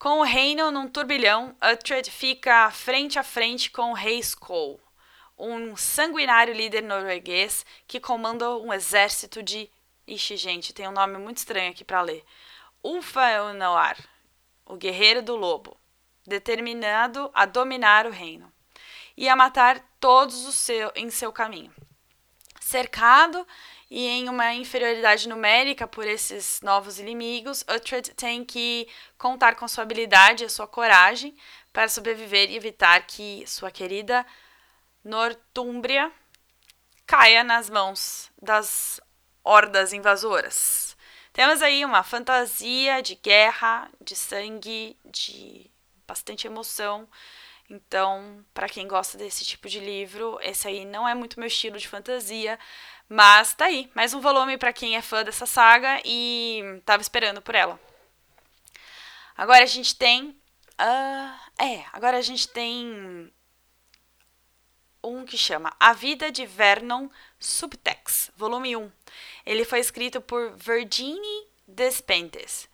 [0.00, 4.80] Com o reino num turbilhão, Uhtred fica frente a frente com o rei Skoll,
[5.38, 9.68] um sanguinário líder norueguês que comanda um exército de.
[10.06, 12.24] Ixi, gente, tem um nome muito estranho aqui para ler.
[12.82, 13.98] Ulfaenoar,
[14.64, 15.76] o guerreiro do lobo,
[16.26, 18.50] determinado a dominar o reino
[19.18, 21.74] e a matar todos os seu, em seu caminho.
[22.58, 23.46] Cercado
[23.90, 28.86] e em uma inferioridade numérica por esses novos inimigos, Uhtred tem que
[29.18, 31.36] contar com sua habilidade e sua coragem
[31.72, 34.24] para sobreviver e evitar que sua querida
[35.04, 36.12] Nortúmbria
[37.04, 39.00] caia nas mãos das
[39.42, 40.96] hordas invasoras.
[41.32, 45.68] Temos aí uma fantasia de guerra, de sangue, de
[46.06, 47.08] bastante emoção.
[47.68, 51.78] Então, para quem gosta desse tipo de livro, esse aí não é muito meu estilo
[51.78, 52.58] de fantasia,
[53.12, 57.42] mas tá aí, mais um volume para quem é fã dessa saga e tava esperando
[57.42, 57.78] por ela.
[59.36, 60.28] Agora a gente tem.
[60.80, 63.32] Uh, é, agora a gente tem
[65.02, 68.92] um que chama A Vida de Vernon Subtex, volume 1.
[69.44, 72.68] Ele foi escrito por Virginie Despentes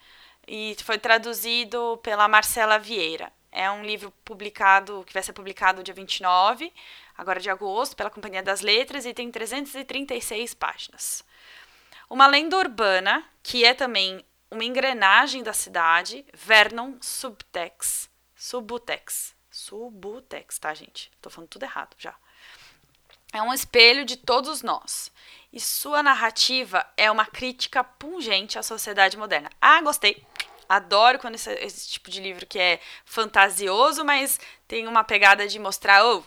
[0.47, 3.33] e foi traduzido pela Marcela Vieira.
[3.51, 6.71] É um livro publicado, que vai ser publicado dia 29
[7.17, 11.25] agora de agosto, pela Companhia das Letras, e tem 336 páginas.
[12.09, 18.09] Uma lenda urbana, que é também uma engrenagem da cidade, Vernon Subtex.
[18.35, 19.35] Subutex.
[19.51, 21.11] Subutex, tá, gente?
[21.21, 22.15] Tô falando tudo errado já.
[23.33, 25.11] É um espelho de todos nós.
[25.53, 29.51] E sua narrativa é uma crítica pungente à sociedade moderna.
[29.61, 30.25] Ah, gostei.
[30.69, 35.59] Adoro quando esse, esse tipo de livro que é fantasioso, mas tem uma pegada de
[35.59, 36.23] mostrar, oh,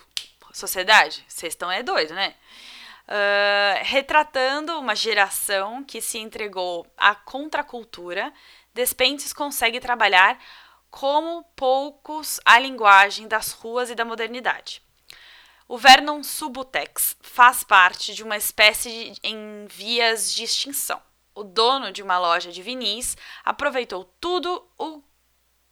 [0.53, 2.35] sociedade, vocês estão é doido, né?
[3.07, 8.31] Uh, retratando uma geração que se entregou à contracultura,
[8.73, 10.39] Despentes consegue trabalhar
[10.91, 14.81] como poucos a linguagem das ruas e da modernidade.
[15.67, 21.01] O Vernon Subutex faz parte de uma espécie de, em vias de extinção.
[21.35, 25.01] O dono de uma loja de vinis aproveitou tudo o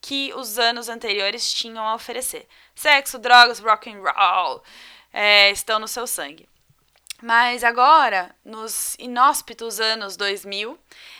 [0.07, 2.47] que os anos anteriores tinham a oferecer.
[2.73, 4.63] Sexo, drogas, rock and roll
[5.11, 6.47] é, estão no seu sangue.
[7.21, 10.79] Mas agora, nos inóspitos anos 2000,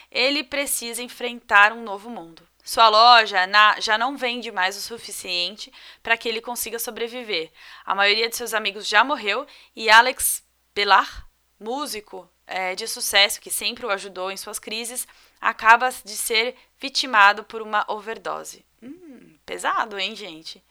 [0.10, 2.48] ele precisa enfrentar um novo mundo.
[2.64, 5.70] Sua loja na, já não vende mais o suficiente
[6.02, 7.52] para que ele consiga sobreviver.
[7.84, 11.28] A maioria de seus amigos já morreu e Alex Belar,
[11.60, 15.06] músico é, de sucesso que sempre o ajudou em suas crises,
[15.42, 18.66] acaba de ser vitimado por uma overdose.
[19.48, 20.62] Pesado, hein, gente?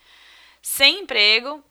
[0.61, 1.65] Sem emprego,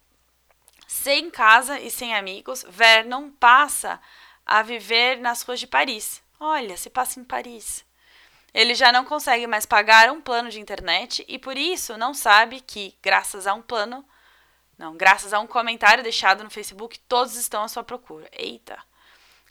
[0.88, 4.02] sem casa e sem amigos, Vernon passa
[4.44, 6.24] a viver nas ruas de Paris.
[6.40, 7.86] Olha, se passa em Paris.
[8.52, 12.60] Ele já não consegue mais pagar um plano de internet e por isso não sabe
[12.60, 14.04] que, graças a um plano,
[14.76, 18.28] não, graças a um comentário deixado no Facebook, todos estão à sua procura.
[18.32, 18.80] Eita!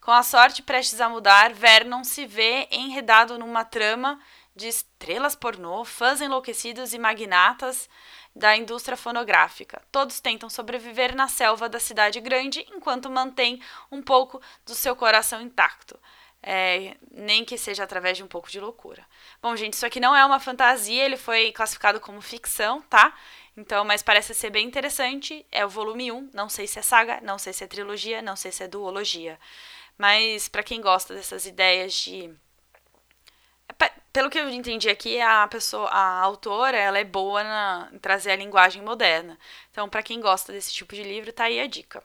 [0.01, 4.21] Com a sorte prestes a mudar, Vernon se vê enredado numa trama
[4.55, 7.89] de estrelas pornô, fãs enlouquecidos e magnatas
[8.35, 9.83] da indústria fonográfica.
[9.91, 15.41] Todos tentam sobreviver na selva da cidade grande enquanto mantêm um pouco do seu coração
[15.41, 15.99] intacto.
[16.47, 19.07] É, nem que seja através de um pouco de loucura.
[19.41, 23.17] Bom, gente, isso aqui não é uma fantasia, ele foi classificado como ficção, tá?
[23.57, 25.47] Então, mas parece ser bem interessante.
[25.51, 28.37] É o volume 1, não sei se é saga, não sei se é trilogia, não
[28.37, 29.41] sei se é duologia.
[29.97, 32.31] Mas para quem gosta dessas ideias de
[34.15, 38.31] pelo que eu entendi aqui, a pessoa, a autora, ela é boa na, em trazer
[38.31, 39.37] a linguagem moderna.
[39.73, 42.01] Então, para quem gosta desse tipo de livro, tá aí a dica.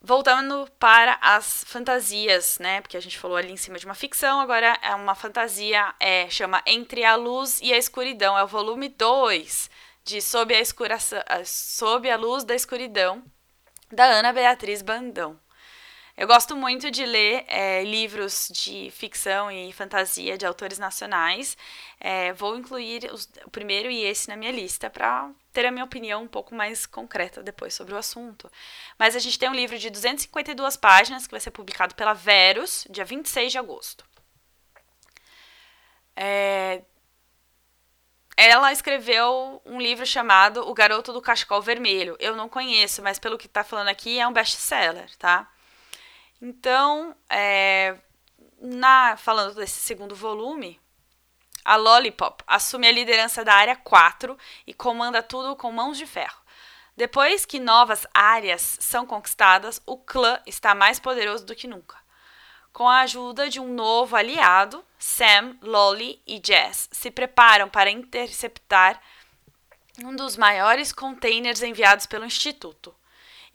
[0.00, 2.80] Voltando para as fantasias, né?
[2.80, 6.30] Porque a gente falou ali em cima de uma ficção, agora é uma fantasia, é,
[6.30, 8.38] chama Entre a Luz e a Escuridão.
[8.38, 9.68] É o volume 2
[10.04, 13.24] de Sob a, Sob a Luz da Escuridão,
[13.90, 15.36] da Ana Beatriz Bandão.
[16.18, 21.56] Eu gosto muito de ler é, livros de ficção e fantasia de autores nacionais.
[22.00, 25.84] É, vou incluir os, o primeiro e esse na minha lista para ter a minha
[25.84, 28.50] opinião um pouco mais concreta depois sobre o assunto.
[28.98, 32.84] Mas a gente tem um livro de 252 páginas que vai ser publicado pela Verus,
[32.90, 34.04] dia 26 de agosto.
[36.16, 36.82] É,
[38.36, 42.16] ela escreveu um livro chamado O Garoto do Cachecol Vermelho.
[42.18, 45.48] Eu não conheço, mas pelo que está falando aqui é um best-seller, tá?
[46.40, 47.96] Então, é,
[48.60, 50.80] na, falando desse segundo volume,
[51.64, 56.40] a Lollipop assume a liderança da área 4 e comanda tudo com mãos de ferro.
[56.96, 61.96] Depois que novas áreas são conquistadas, o clã está mais poderoso do que nunca.
[62.72, 69.00] Com a ajuda de um novo aliado, Sam, Lolly e Jess se preparam para interceptar
[70.04, 72.94] um dos maiores containers enviados pelo Instituto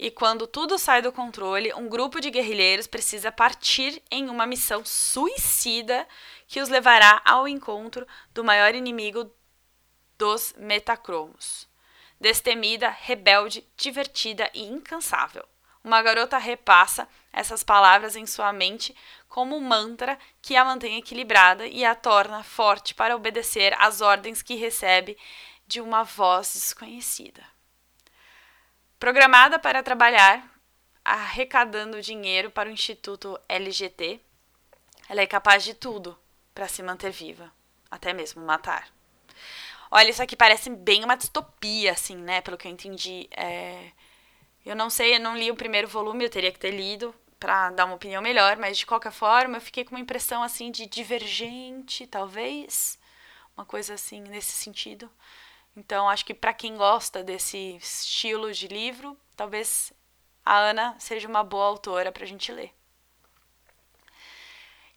[0.03, 4.83] e quando tudo sai do controle, um grupo de guerrilheiros precisa partir em uma missão
[4.83, 6.05] suicida
[6.45, 9.33] que os levará ao encontro do maior inimigo
[10.17, 11.69] dos Metacromos.
[12.19, 15.45] Destemida, rebelde, divertida e incansável.
[15.81, 18.93] Uma garota repassa essas palavras em sua mente
[19.29, 24.41] como um mantra que a mantém equilibrada e a torna forte para obedecer às ordens
[24.41, 25.17] que recebe
[25.65, 27.52] de uma voz desconhecida.
[29.03, 30.49] Programada para trabalhar
[31.03, 34.17] arrecadando dinheiro para o Instituto LGT,
[35.09, 36.17] ela é capaz de tudo
[36.55, 37.51] para se manter viva,
[37.91, 38.87] até mesmo matar.
[39.91, 42.39] Olha, isso aqui parece bem uma distopia, assim, né?
[42.39, 43.27] Pelo que eu entendi.
[43.31, 43.91] É...
[44.65, 47.71] Eu não sei, eu não li o primeiro volume, eu teria que ter lido para
[47.71, 50.85] dar uma opinião melhor, mas de qualquer forma eu fiquei com uma impressão assim de
[50.85, 52.97] divergente, talvez,
[53.57, 55.11] uma coisa assim nesse sentido.
[55.76, 59.91] Então, acho que para quem gosta desse estilo de livro, talvez
[60.45, 62.71] a Ana seja uma boa autora para a gente ler.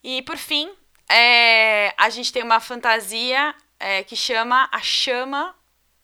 [0.03, 0.72] E por fim,
[1.09, 5.55] é, a gente tem uma fantasia é, que chama A Chama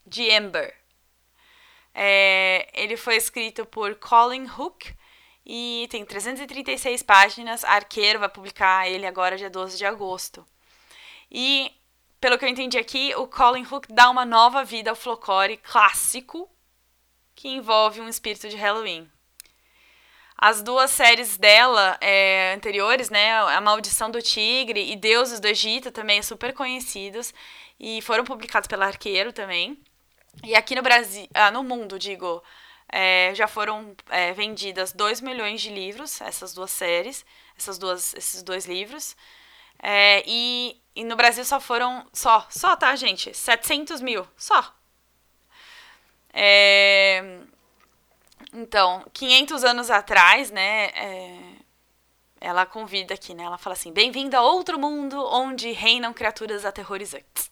[0.07, 0.75] de Ember.
[1.95, 4.95] É, ele foi escrito por Colin Hook
[5.45, 7.65] e tem 336 páginas.
[7.65, 10.47] Arqueiro vai publicar ele agora, dia 12 de agosto.
[11.31, 11.71] E
[12.23, 16.49] pelo que eu entendi aqui, o Colin Hook dá uma nova vida ao folclore clássico
[17.35, 19.11] que envolve um espírito de Halloween.
[20.39, 25.91] As duas séries dela é, anteriores, né, A Maldição do Tigre e Deuses do Egito,
[25.91, 27.35] também super conhecidos
[27.79, 29.77] e foram publicados pela Arqueiro também.
[30.45, 32.41] E aqui no Brasil, ah, no mundo, digo,
[32.89, 37.27] é, já foram é, vendidas 2 milhões de livros, essas duas séries,
[37.59, 39.17] essas duas, esses dois livros.
[39.83, 42.07] É, e, e no Brasil só foram.
[42.13, 43.35] Só, só, tá, gente?
[43.35, 44.27] 700 mil.
[44.37, 44.75] Só.
[46.33, 47.41] É,
[48.53, 50.87] então, 500 anos atrás, né?
[50.95, 51.39] É,
[52.41, 53.45] ela convida aqui, né?
[53.45, 57.51] Ela fala assim: Bem-vindo a outro mundo onde reinam criaturas aterrorizantes.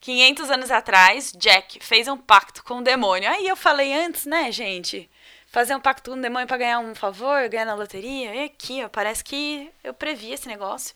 [0.00, 3.28] 500 anos atrás, Jack fez um pacto com o demônio.
[3.28, 5.10] Aí eu falei antes, né, gente?
[5.46, 8.34] Fazer um pacto com o demônio para ganhar um favor, ganhar na loteria.
[8.34, 10.94] E aqui, ó, parece que eu previ esse negócio.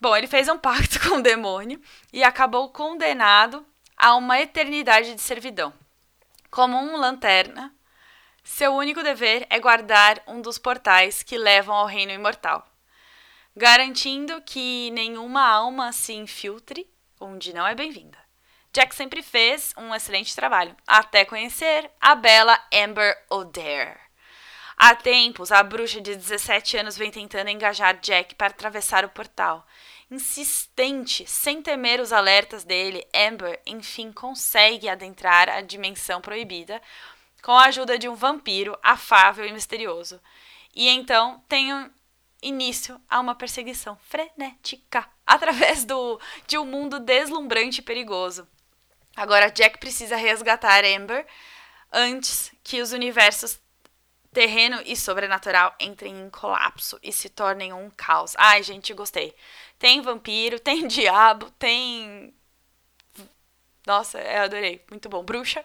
[0.00, 1.80] Bom, ele fez um pacto com o demônio
[2.12, 5.72] e acabou condenado a uma eternidade de servidão.
[6.50, 7.74] Como um lanterna,
[8.44, 12.66] seu único dever é guardar um dos portais que levam ao reino imortal,
[13.56, 16.88] garantindo que nenhuma alma se infiltre
[17.20, 18.18] onde não é bem-vinda.
[18.72, 23.98] Jack sempre fez um excelente trabalho, até conhecer a bela Amber O'Dare.
[24.76, 29.66] Há tempos, a bruxa de 17 anos vem tentando engajar Jack para atravessar o portal.
[30.10, 36.80] Insistente, sem temer os alertas dele, Amber enfim consegue adentrar a dimensão proibida
[37.42, 40.20] com a ajuda de um vampiro afável e misterioso.
[40.74, 41.90] E então tem um
[42.40, 48.48] início a uma perseguição frenética através do, de um mundo deslumbrante e perigoso.
[49.14, 51.26] Agora Jack precisa resgatar Amber
[51.92, 53.60] antes que os universos
[54.32, 58.34] terreno e sobrenatural entrem em colapso e se tornem um caos.
[58.36, 59.34] Ai, gente, gostei.
[59.78, 62.34] Tem vampiro, tem diabo, tem.
[63.86, 64.84] Nossa, eu adorei.
[64.90, 65.22] Muito bom.
[65.22, 65.64] Bruxa.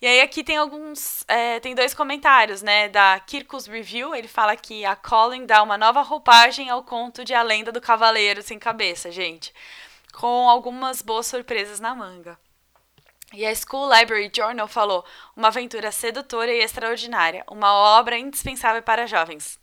[0.00, 1.24] E aí aqui tem alguns.
[1.28, 2.88] É, tem dois comentários, né?
[2.88, 4.14] Da Kirkus Review.
[4.14, 7.80] Ele fala que a Colin dá uma nova roupagem ao conto de A Lenda do
[7.80, 9.52] Cavaleiro Sem Cabeça, gente.
[10.12, 12.38] Com algumas boas surpresas na manga.
[13.32, 15.04] E a School Library Journal falou:
[15.36, 19.58] uma aventura sedutora e extraordinária, uma obra indispensável para jovens.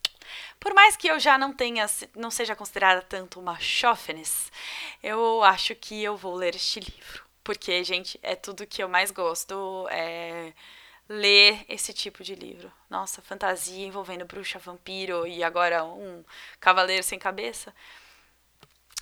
[0.59, 4.51] Por mais que eu já não tenha, não seja considerada tanto uma chauvinist,
[5.01, 9.11] eu acho que eu vou ler este livro, porque gente é tudo que eu mais
[9.11, 10.53] gosto, é
[11.09, 12.71] ler esse tipo de livro.
[12.89, 16.23] Nossa, fantasia envolvendo bruxa, vampiro e agora um
[16.59, 17.73] cavaleiro sem cabeça.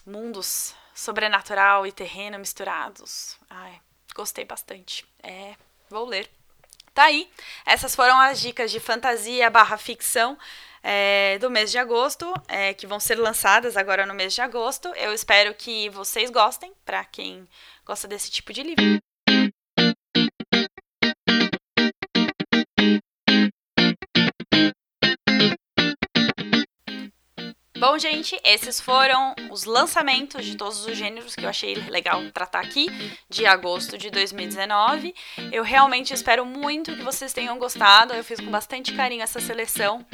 [0.06, 3.38] Mundos sobrenatural e terreno misturados.
[3.50, 3.82] Ai,
[4.16, 5.06] Gostei bastante.
[5.22, 5.56] É,
[5.90, 6.32] vou ler.
[6.94, 7.30] Tá aí.
[7.66, 10.38] Essas foram as dicas de fantasia barra ficção
[10.88, 14.88] é, do mês de agosto, é, que vão ser lançadas agora no mês de agosto.
[14.90, 17.48] Eu espero que vocês gostem, para quem
[17.84, 19.05] gosta desse tipo de livro.
[27.78, 32.62] Bom, gente, esses foram os lançamentos de todos os gêneros que eu achei legal tratar
[32.62, 32.88] aqui,
[33.30, 35.14] de agosto de 2019.
[35.52, 38.14] Eu realmente espero muito que vocês tenham gostado.
[38.14, 40.06] Eu fiz com bastante carinho essa seleção.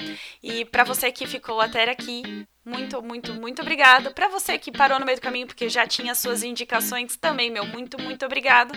[0.42, 4.12] E para você que ficou até aqui, muito, muito, muito obrigada.
[4.12, 7.66] Para você que parou no meio do caminho porque já tinha suas indicações, também, meu
[7.66, 8.74] muito, muito obrigado.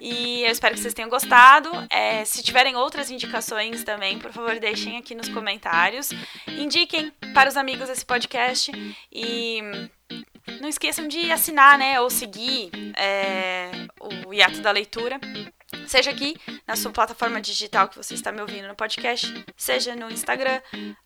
[0.00, 1.70] E eu espero que vocês tenham gostado.
[1.90, 6.10] É, se tiverem outras indicações também, por favor, deixem aqui nos comentários.
[6.46, 8.70] Indiquem para os amigos esse podcast
[9.12, 9.60] e
[10.60, 13.70] não esqueçam de assinar, né, ou seguir é,
[14.26, 15.20] o Hiato da Leitura
[15.86, 16.36] Seja aqui
[16.66, 20.60] na sua plataforma digital que você está me ouvindo no podcast, seja no Instagram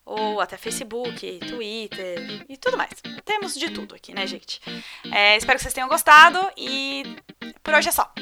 [0.05, 2.93] ou até Facebook, Twitter e tudo mais.
[3.25, 4.61] Temos de tudo aqui, né, gente?
[5.13, 7.17] É, espero que vocês tenham gostado e
[7.63, 8.13] por hoje é só.